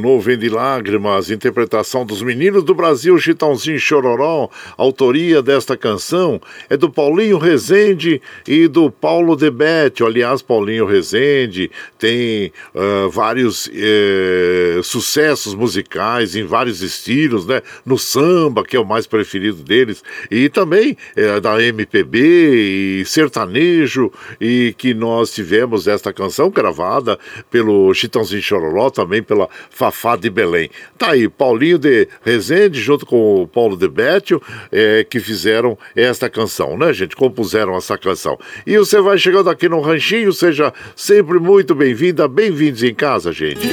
[0.00, 4.48] Bonito, nuvem de lágrimas, interpretação dos meninos do Brasil, Chitãozinho Chororó.
[4.78, 6.40] Autoria desta canção
[6.70, 10.04] é do Paulinho Rezende e do Paulo Debete.
[10.04, 17.60] Aliás, Paulinho Rezende tem ah, vários eh, sucessos musicais em vários estilos, né?
[17.84, 24.12] No samba, que é o mais preferido deles, e também eh, da MPB e sertanejo,
[24.40, 27.18] e que nós tivemos esta canção gravada
[27.50, 30.70] pelo Chitãozinho Chororó, também pela Fafá de Belém.
[30.98, 34.40] Tá aí, Paulinho de Rezende, junto com o Paulo de Bétio,
[34.70, 37.16] eh, que fizeram esta canção, né, gente?
[37.16, 38.38] Compuseram essa canção.
[38.66, 43.66] E você vai chegando aqui no Ranchinho, seja sempre muito bem-vinda, bem-vindos em casa, gente.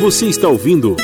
[0.00, 0.96] Você está ouvindo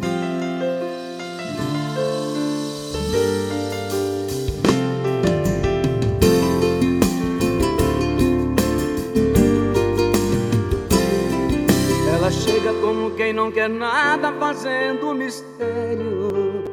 [13.43, 16.72] não quer nada fazendo mistério.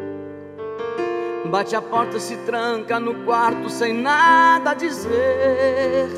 [1.51, 6.09] Bate a porta, se tranca no quarto sem nada dizer.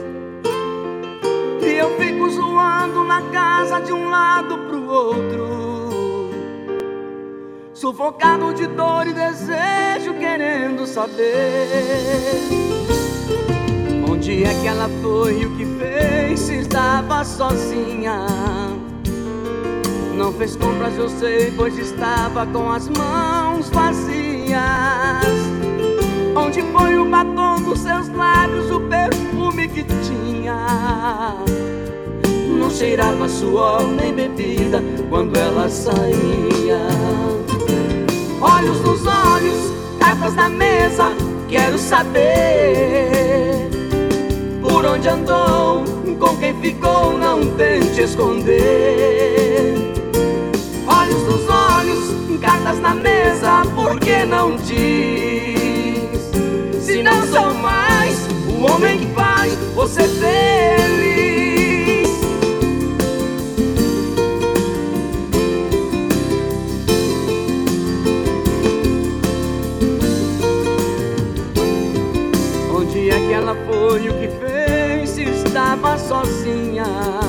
[1.63, 6.31] E eu fico zoando na casa de um lado pro outro.
[7.73, 12.43] Sufocado de dor e desejo, querendo saber.
[14.07, 18.27] Onde é que ela foi e o que fez se estava sozinha?
[20.17, 24.57] Não fez compras, eu sei, pois estava com as mãos vazias.
[26.37, 31.37] Onde foi o batom dos seus lábios, o perfume que tinha?
[32.59, 36.79] Não cheirava suor nem bebida quando ela saía.
[38.41, 41.13] Olhos nos olhos, cartas na mesa,
[41.49, 43.69] quero saber
[44.63, 45.85] por onde andou,
[46.19, 49.93] com quem ficou, não tente esconder
[51.13, 56.31] olhos nos olhos, cartas na mesa, por que não diz?
[56.83, 60.33] Se não sou mais o homem que faz você feliz.
[72.75, 77.22] Onde é que ela foi, o que fez, estava sozinha?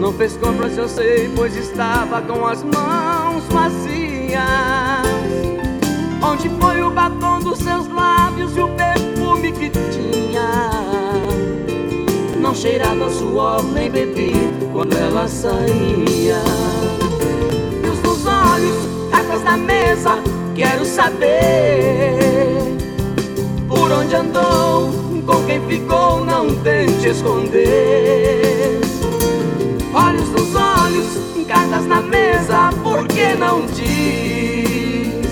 [0.00, 4.40] Não fez compras, eu sei, pois estava com as mãos vazias.
[6.22, 10.70] Onde foi o batom dos seus lábios e o perfume que tinha?
[12.40, 16.40] Não cheirava suor nem bebido quando ela saía.
[17.84, 20.18] Luz nos olhos, cartas na mesa,
[20.54, 22.16] quero saber
[23.68, 24.90] por onde andou,
[25.26, 28.89] com quem ficou, não tente esconder
[29.94, 31.06] olhos nos olhos,
[31.46, 35.28] cartas na mesa, por que não diz?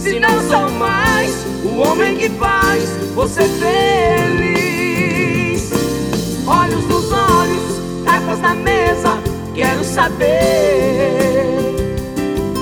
[0.00, 1.34] Se não sou mais
[1.64, 2.84] o homem que faz
[3.14, 4.58] você feliz.
[6.46, 9.18] Olhos nos olhos, cartas na mesa,
[9.54, 11.58] quero saber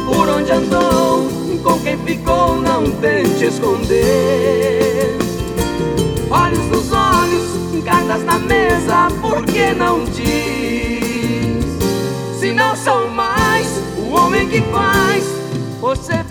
[0.07, 1.29] por onde andou,
[1.63, 5.17] com quem ficou, não tente esconder.
[6.31, 10.96] Olhos nos olhos, cartas na mesa, por que não diz?
[14.77, 15.25] Faz
[15.81, 16.26] você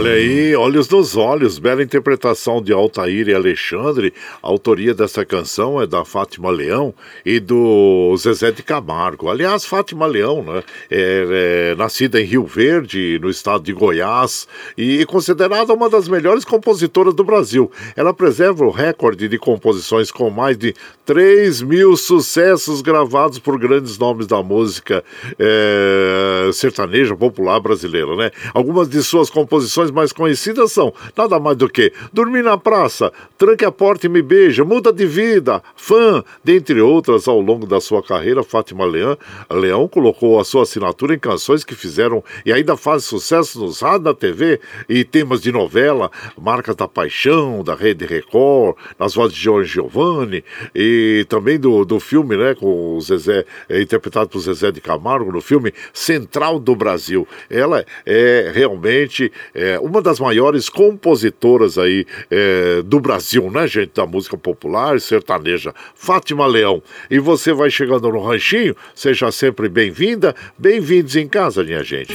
[0.00, 4.14] Olha aí, Olhos nos Olhos, bela interpretação de Altair e Alexandre.
[4.42, 9.28] A autoria dessa canção é da Fátima Leão e do Zezé de Camargo.
[9.28, 15.04] Aliás, Fátima Leão, né, é, é nascida em Rio Verde, no estado de Goiás, e
[15.04, 17.70] considerada uma das melhores compositoras do Brasil.
[17.94, 20.74] Ela preserva o recorde de composições com mais de
[21.04, 25.04] 3 mil sucessos gravados por grandes nomes da música
[25.38, 28.30] é, sertaneja popular brasileira, né?
[28.54, 33.64] Algumas de suas composições mais conhecidas são nada mais do que Dormir na Praça, Tranque
[33.64, 38.02] a Porta e Me Beija, Muda de Vida, Fã, dentre outras ao longo da sua
[38.02, 39.16] carreira, Fátima Leão,
[39.50, 44.04] Leão colocou a sua assinatura em canções que fizeram e ainda fazem sucesso nos rádios,
[44.04, 46.10] na TV e temas de novela,
[46.40, 50.44] Marcas da Paixão, da Rede Record, nas vozes de Jorge Giovanni
[50.74, 55.32] e também do, do filme, né, com o Zezé, é, interpretado por Zezé de Camargo,
[55.32, 57.26] no filme Central do Brasil.
[57.48, 63.92] Ela é realmente é, uma das maiores compositoras aí é, do Brasil, né, gente?
[63.94, 65.74] Da música popular sertaneja.
[65.94, 66.82] Fátima Leão.
[67.10, 72.14] E você vai chegando no ranchinho, seja sempre bem-vinda, bem-vindos em casa, minha gente.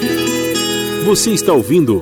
[1.06, 2.02] Você está ouvindo.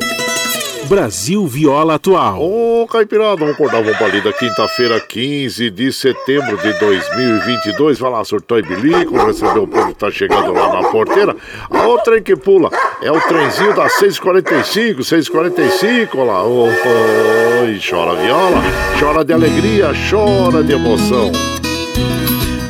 [0.85, 2.41] Brasil Viola Atual.
[2.41, 7.99] Ô, Caipirada, vamos acordar uma palida quinta-feira, 15 de setembro de 2022.
[7.99, 11.35] Vai lá, surtou e bilico, recebeu o povo que tá chegando lá na porteira.
[11.69, 12.69] A outra que pula
[13.01, 16.43] é o trenzinho das 6h45, 6h45, olha lá.
[16.43, 18.61] Oi, chora viola,
[18.99, 21.31] chora de alegria, chora de emoção.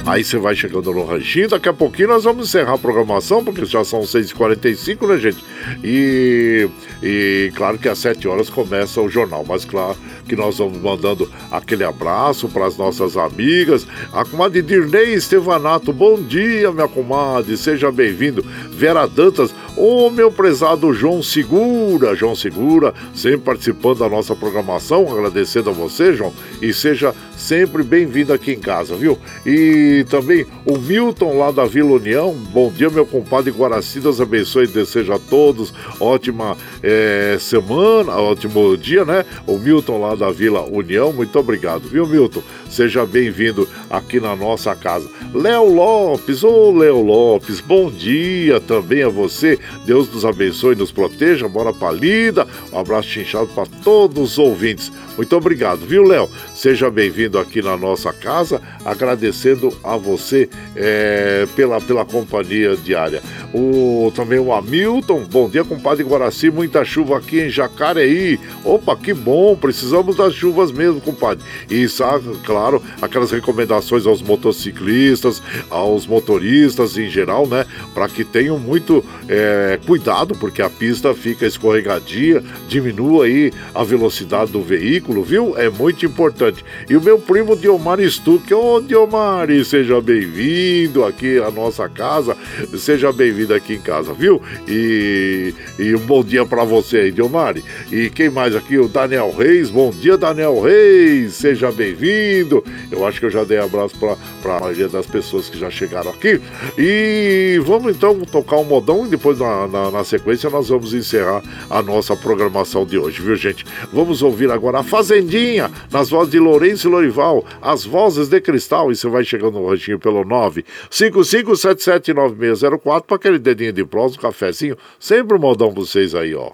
[0.05, 3.63] Aí você vai chegando no ranchinho, daqui a pouquinho nós vamos encerrar a programação, porque
[3.63, 5.45] já são 6h45, né, gente?
[5.81, 6.69] E,
[7.01, 9.95] e claro que às 7 horas começa o jornal, mas claro
[10.27, 13.87] que nós vamos mandando aquele abraço para as nossas amigas.
[14.11, 18.45] A comadre Dirnei Estevanato, bom dia, minha comadre, seja bem-vindo.
[18.71, 25.69] Vera Dantas, o meu prezado João Segura, João Segura, sempre participando da nossa programação, agradecendo
[25.69, 29.17] a você, João, e seja sempre bem-vindo aqui em casa, viu?
[29.45, 34.63] E também o Milton lá da Vila União, bom dia, meu compadre Guaraci, Deus abençoe
[34.63, 39.25] e deseja a todos ótima é, semana, ótimo dia, né?
[39.45, 42.41] O Milton lá da Vila União, muito obrigado, viu, Milton?
[42.73, 45.07] Seja bem-vindo aqui na nossa casa.
[45.31, 49.59] Léo Lopes, ô Léo Lopes, bom dia também a você.
[49.85, 51.47] Deus nos abençoe nos proteja.
[51.47, 52.47] Bora palida.
[52.71, 54.91] Um abraço chinchado para todos os ouvintes.
[55.15, 56.27] Muito obrigado, viu, Léo?
[56.55, 63.21] Seja bem-vindo aqui na nossa casa, agradecendo a você é, pela, pela companhia diária.
[63.53, 68.39] O, também o Hamilton, bom dia, compadre Guaraci, muita chuva aqui em Jacareí.
[68.65, 71.43] Opa, que bom, precisamos das chuvas mesmo, compadre.
[71.69, 72.62] E, sabe, claro,
[73.01, 80.35] aquelas recomendações aos motociclistas, aos motoristas em geral, né, para que tenham muito é, cuidado,
[80.35, 85.57] porque a pista fica escorregadia, diminua aí a velocidade do veículo viu?
[85.57, 86.63] É muito importante.
[86.89, 92.35] E o meu primo Diomar Stuck, ô oh, Diomar, seja bem-vindo aqui à nossa casa,
[92.77, 94.41] seja bem-vindo aqui em casa, viu?
[94.67, 97.55] E, e um bom dia para você aí, Diomar.
[97.91, 98.77] E quem mais aqui?
[98.77, 102.52] O Daniel Reis, bom dia, Daniel Reis, seja bem-vindo.
[102.91, 106.11] Eu acho que eu já dei abraço para a maioria das pessoas que já chegaram
[106.11, 106.41] aqui.
[106.77, 111.41] E vamos então tocar um modão e depois na, na, na sequência nós vamos encerrar
[111.69, 113.65] a nossa programação de hoje, viu, gente?
[113.91, 118.91] Vamos ouvir agora a Fazendinha, nas vozes de Lourenço Lorival, as vozes de cristal.
[118.91, 124.77] E você vai chegando no ranchinho pelo 955779604 para aquele dedinho de prós, um cafezinho.
[124.99, 126.51] Sempre um modão pra vocês aí, ó.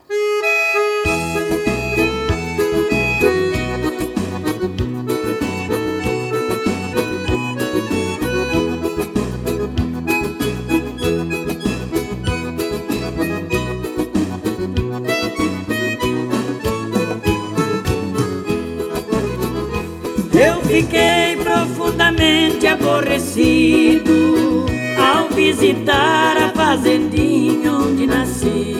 [20.79, 24.65] Fiquei profundamente aborrecido
[24.97, 28.77] ao visitar a fazendinha onde nasci.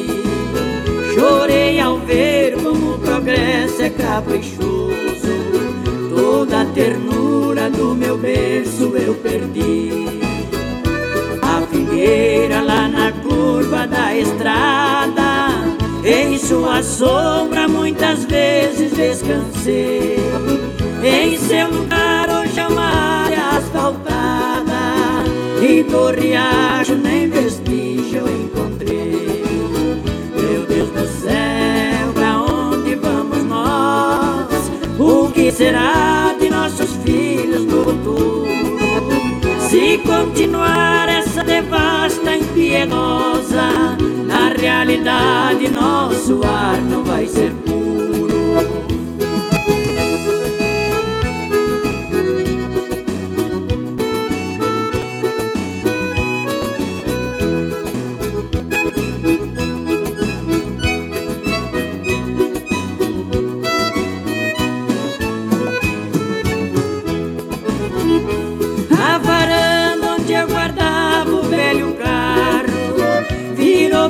[1.14, 5.28] Chorei ao ver como o progresso é caprichoso.
[6.16, 10.22] Toda a ternura do meu berço eu perdi.
[11.42, 15.19] A figueira lá na curva da estrada,
[16.10, 20.18] em sua sombra muitas vezes descansei.
[21.04, 25.24] Em seu lugar hoje é uma área asfaltada
[25.62, 29.44] E do riacho nem vestígio encontrei
[30.36, 34.72] Meu Deus do céu, pra onde vamos nós?
[35.00, 38.46] O que será de nossos filhos no futuro?
[39.70, 43.98] Se continuar essa devasta impiedosa
[44.60, 48.89] realidade nosso ar não vai ser puro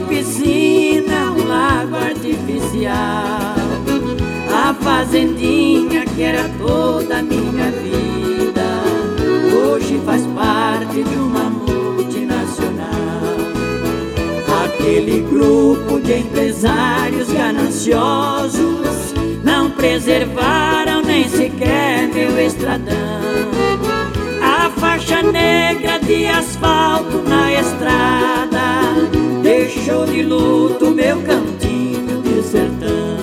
[0.09, 3.55] piscina, um lago artificial.
[4.51, 8.65] A fazendinha que era toda a minha vida,
[9.55, 12.89] hoje faz parte de uma multinacional.
[14.65, 19.13] Aquele grupo de empresários gananciosos
[19.43, 23.19] não preservaram nem sequer meu estradão.
[24.41, 28.39] A faixa negra de asfalto na estrada
[29.69, 33.19] deixou de luto meu cantinho de sertão.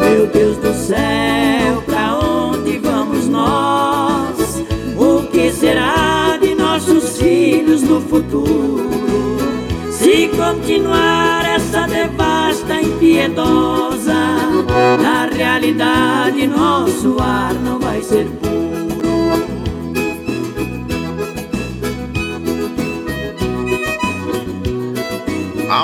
[0.00, 4.64] Meu Deus do céu, pra onde vamos nós?
[4.96, 8.88] O que será de nossos filhos no futuro?
[9.90, 14.14] Se continuar essa devasta impiedosa,
[15.02, 18.57] na realidade nosso ar não vai ser puro.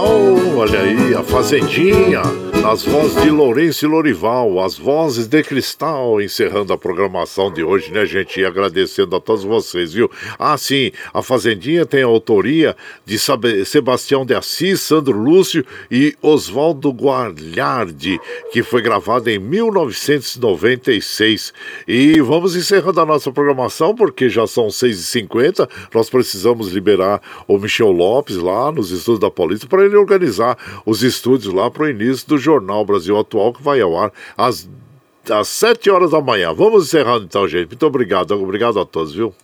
[0.03, 2.23] Olha aí, a Fazendinha
[2.65, 7.93] nas vozes de Lourenço e Lorival, as vozes de cristal, encerrando a programação de hoje,
[7.93, 8.41] né, gente?
[8.41, 10.11] E agradecendo a todos vocês, viu?
[10.39, 12.75] Ah, sim, a Fazendinha tem a autoria
[13.05, 13.19] de
[13.67, 18.19] Sebastião de Assis, Sandro Lúcio e Oswaldo Gualhardi,
[18.51, 21.53] que foi gravada em 1996.
[21.87, 27.93] E vamos encerrando a nossa programação, porque já são 6h50, nós precisamos liberar o Michel
[27.93, 32.27] Lopes lá nos estudos da polícia para ele organizar os estúdios lá para o início
[32.27, 34.69] do jornal Jornal Brasil Atual, que vai ao ar às,
[35.31, 36.53] às 7 horas da manhã.
[36.53, 37.69] Vamos encerrando então, gente.
[37.69, 38.33] Muito obrigado.
[38.33, 39.35] Obrigado a todos, viu?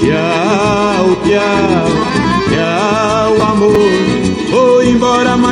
[0.00, 1.16] Tchau,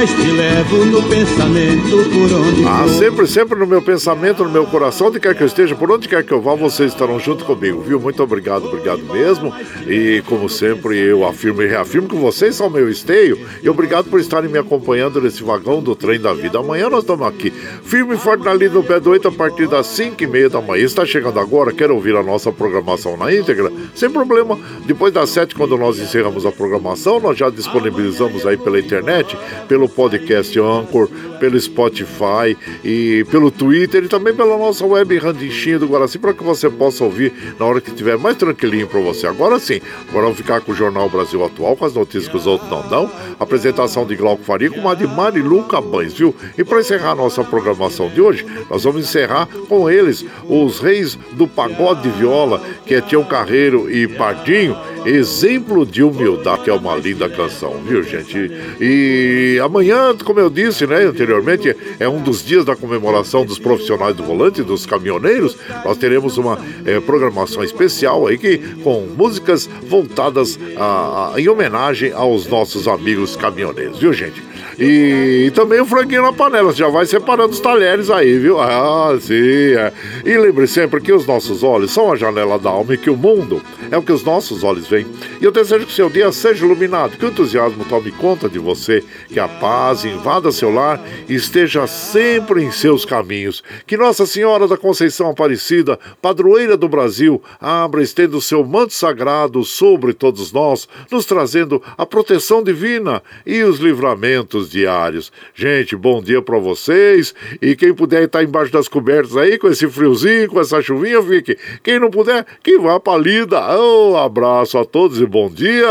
[0.02, 4.66] mas te levo no pensamento por onde Ah, sempre, sempre no meu pensamento, no meu
[4.66, 7.44] coração, onde quer que eu esteja, por onde quer que eu vá, vocês estarão junto
[7.44, 8.00] comigo, viu?
[8.00, 9.54] Muito obrigado, obrigado mesmo.
[9.86, 13.38] E como sempre, eu afirmo e reafirmo que vocês são meu esteio.
[13.62, 16.58] E obrigado por estarem me acompanhando nesse vagão do trem da vida.
[16.58, 17.52] Amanhã nós estamos aqui,
[17.84, 20.48] firme e forte na linha do pé do 8 a partir das 5 e meia
[20.50, 20.84] da manhã.
[20.84, 23.70] Está chegando agora, quer ouvir a nossa programação na íntegra?
[23.94, 24.58] Sem problema.
[24.84, 29.38] Depois das 7, quando nós encerramos a programação, nós já disponibilizamos aí pela internet
[29.68, 31.08] pelo podcast Anchor,
[31.38, 36.42] pelo Spotify e pelo Twitter e também pela nossa web Randichinho do Guaraci para que
[36.42, 39.26] você possa ouvir na hora que estiver mais tranquilinho para você.
[39.26, 42.46] Agora sim, agora vamos ficar com o Jornal Brasil Atual, com as notícias que os
[42.46, 43.10] outros não dão.
[43.38, 46.34] Apresentação de Glauco Faria com uma de Marilu Cabães, viu?
[46.56, 51.18] E para encerrar a nossa programação de hoje, nós vamos encerrar com eles, os reis
[51.32, 56.72] do pagode de viola, que é Tião Carreiro e Pardinho Exemplo de humildade, que é
[56.72, 58.50] uma linda canção, viu, gente?
[58.80, 64.14] E amanhã, como eu disse, né, anteriormente, é um dos dias da comemoração dos profissionais
[64.14, 65.56] do volante, dos caminhoneiros.
[65.84, 72.12] Nós teremos uma é, programação especial aí que, com músicas voltadas a, a, em homenagem
[72.12, 74.42] aos nossos amigos caminhoneiros, viu, gente?
[74.78, 78.60] E, e, também o franguinho na panela, você já vai separando os talheres aí, viu?
[78.60, 79.74] Ah, sim.
[79.74, 79.92] É.
[80.24, 83.16] E lembre sempre que os nossos olhos são a janela da alma e que o
[83.16, 83.60] mundo
[83.90, 85.06] é o que os nossos olhos veem.
[85.40, 89.02] E eu desejo que seu dia seja iluminado, que o entusiasmo tome conta de você,
[89.28, 93.62] que a paz invada seu lar e esteja sempre em seus caminhos.
[93.86, 99.64] Que Nossa Senhora da Conceição Aparecida, padroeira do Brasil, abra estenda o seu manto sagrado
[99.64, 105.32] sobre todos nós, nos trazendo a proteção divina e os livramentos diários.
[105.54, 107.34] Gente, bom dia para vocês.
[107.60, 111.56] E quem puder estar embaixo das cobertas aí, com esse friozinho, com essa chuvinha, fique.
[111.82, 113.60] Quem não puder, que vá pra lida.
[113.78, 115.86] Um abraço a todos e bom dia.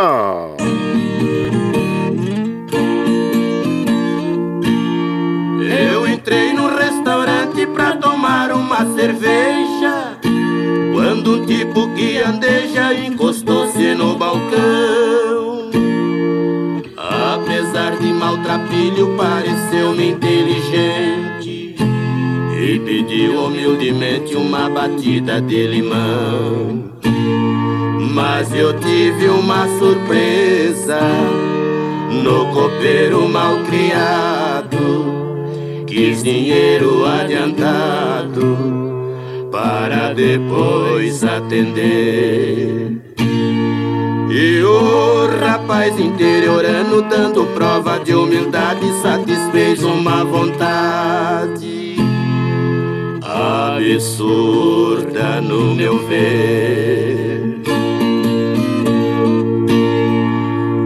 [5.89, 10.17] Eu entrei no restaurante pra tomar uma cerveja.
[10.93, 15.69] Quando um tipo que andeja encostou-se no balcão.
[16.97, 21.30] Apesar de maltrapilho, pareceu-me inteligente
[22.63, 26.91] E pediu humildemente uma batida de limão.
[28.13, 30.99] Mas eu tive uma surpresa
[32.23, 34.77] No copeiro mal criado
[35.87, 38.55] Quis dinheiro adiantado
[39.51, 43.01] Para depois atender.
[44.29, 51.80] E o rapaz interiorano, dando prova de humildade, satisfez uma vontade
[53.41, 57.61] absurda no meu ver.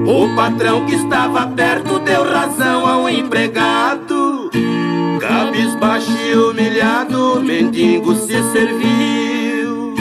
[0.08, 4.50] O patrão que estava perto deu razão ao empregado,
[5.20, 9.94] cabisbaixo e humilhado, mendigo se serviu.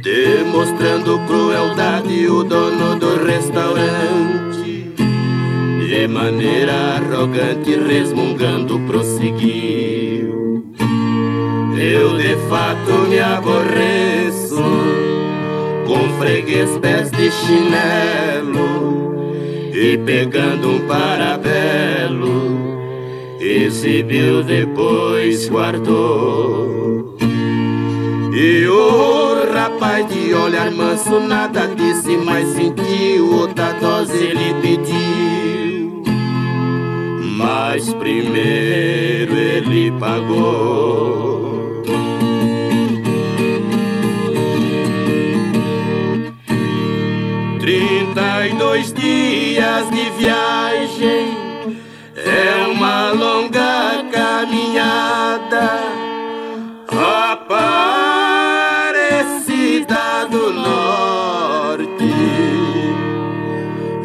[0.00, 4.92] Demonstrando crueldade o dono do restaurante
[5.88, 10.51] De maneira arrogante resmungando prosseguiu
[11.78, 14.62] Eu de fato me aborreço
[15.86, 19.14] Com freguês pés de chinelo
[19.72, 22.60] E pegando um parabelo
[23.40, 26.72] Exibiu depois guardou
[28.34, 36.02] e o rapaz de olhar manso nada disse, mas sentiu outra dose ele pediu.
[37.36, 41.11] Mas mas primeiro ele pagou.
[49.92, 51.36] De viagem
[52.16, 55.68] é uma longa caminhada.
[57.32, 58.34] Aparecida
[60.30, 62.14] do Norte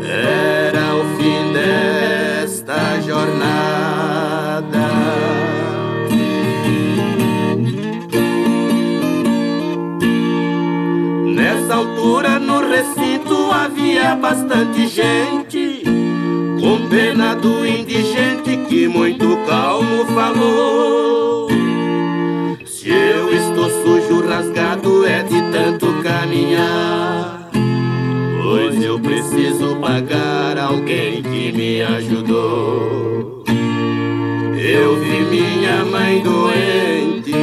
[0.03, 4.87] era o fim desta jornada.
[11.33, 15.46] Nessa altura no recinto havia bastante gente
[17.17, 21.47] do indigente que muito calmo falou.
[22.63, 27.49] Se eu estou sujo, rasgado, é de tanto caminhar.
[28.43, 33.43] Pois eu preciso pagar alguém que me ajudou.
[33.47, 37.33] Eu vi minha mãe doente,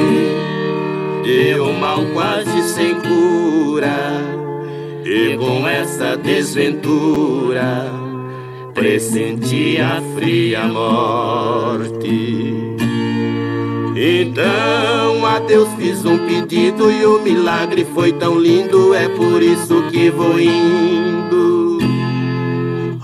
[1.24, 4.22] deu mal quase sem cura.
[5.04, 8.03] E com essa desventura
[8.74, 12.52] pressenti a fria morte.
[13.96, 19.84] Então a Deus fiz um pedido e o milagre foi tão lindo, é por isso
[19.90, 21.78] que vou indo.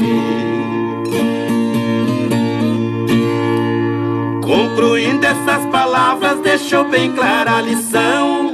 [4.41, 8.52] Concluindo essas palavras, deixou bem clara a lição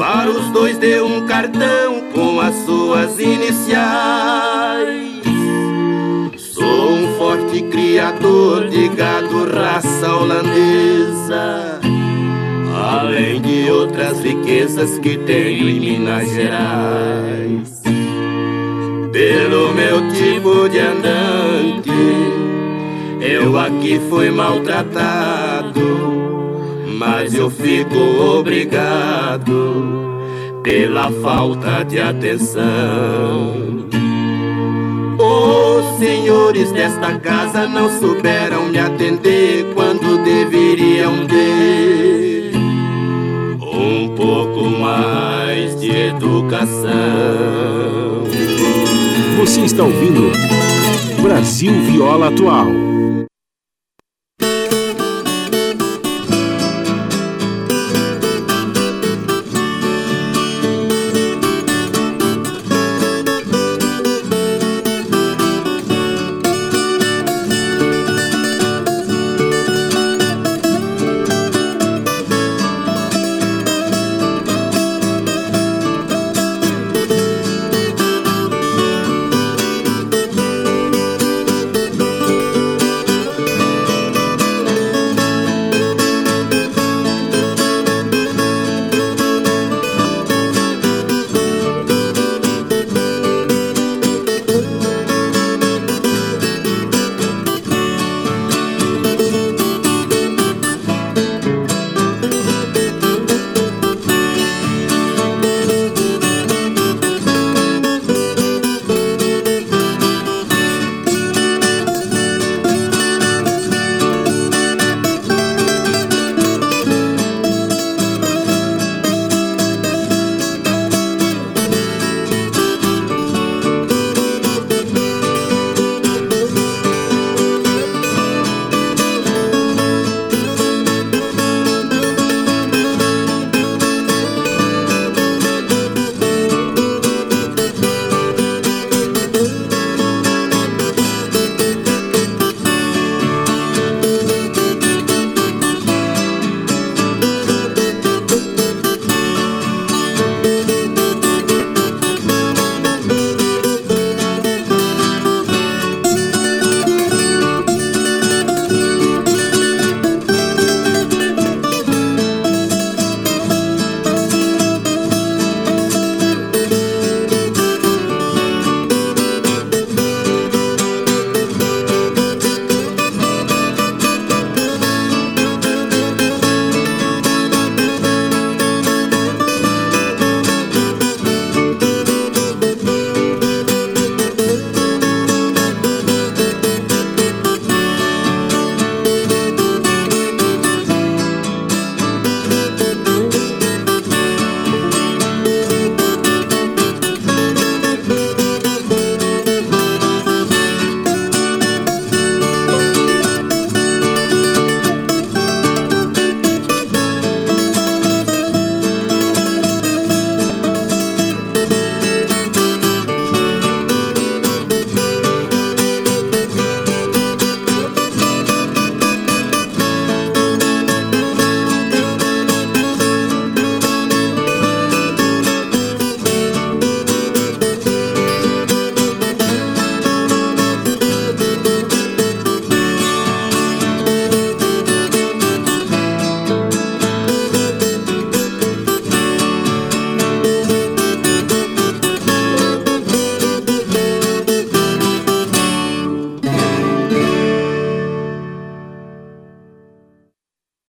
[0.00, 3.60] para os dois deu um cartão com as suas iniciais.
[6.38, 11.80] Sou um forte criador de gado raça holandesa.
[12.82, 17.82] Além de outras riquezas que tenho em Minas Gerais.
[19.12, 21.90] Pelo meu tipo de andante,
[23.20, 26.19] eu aqui fui maltratado
[27.00, 27.96] mas eu fico
[28.38, 30.12] obrigado
[30.62, 33.88] pela falta de atenção.
[35.18, 42.52] Os senhores desta casa não souberam me atender quando deveriam ter
[43.62, 46.90] um pouco mais de educação.
[49.38, 50.30] Você está ouvindo
[51.22, 52.99] Brasil Viola Atual.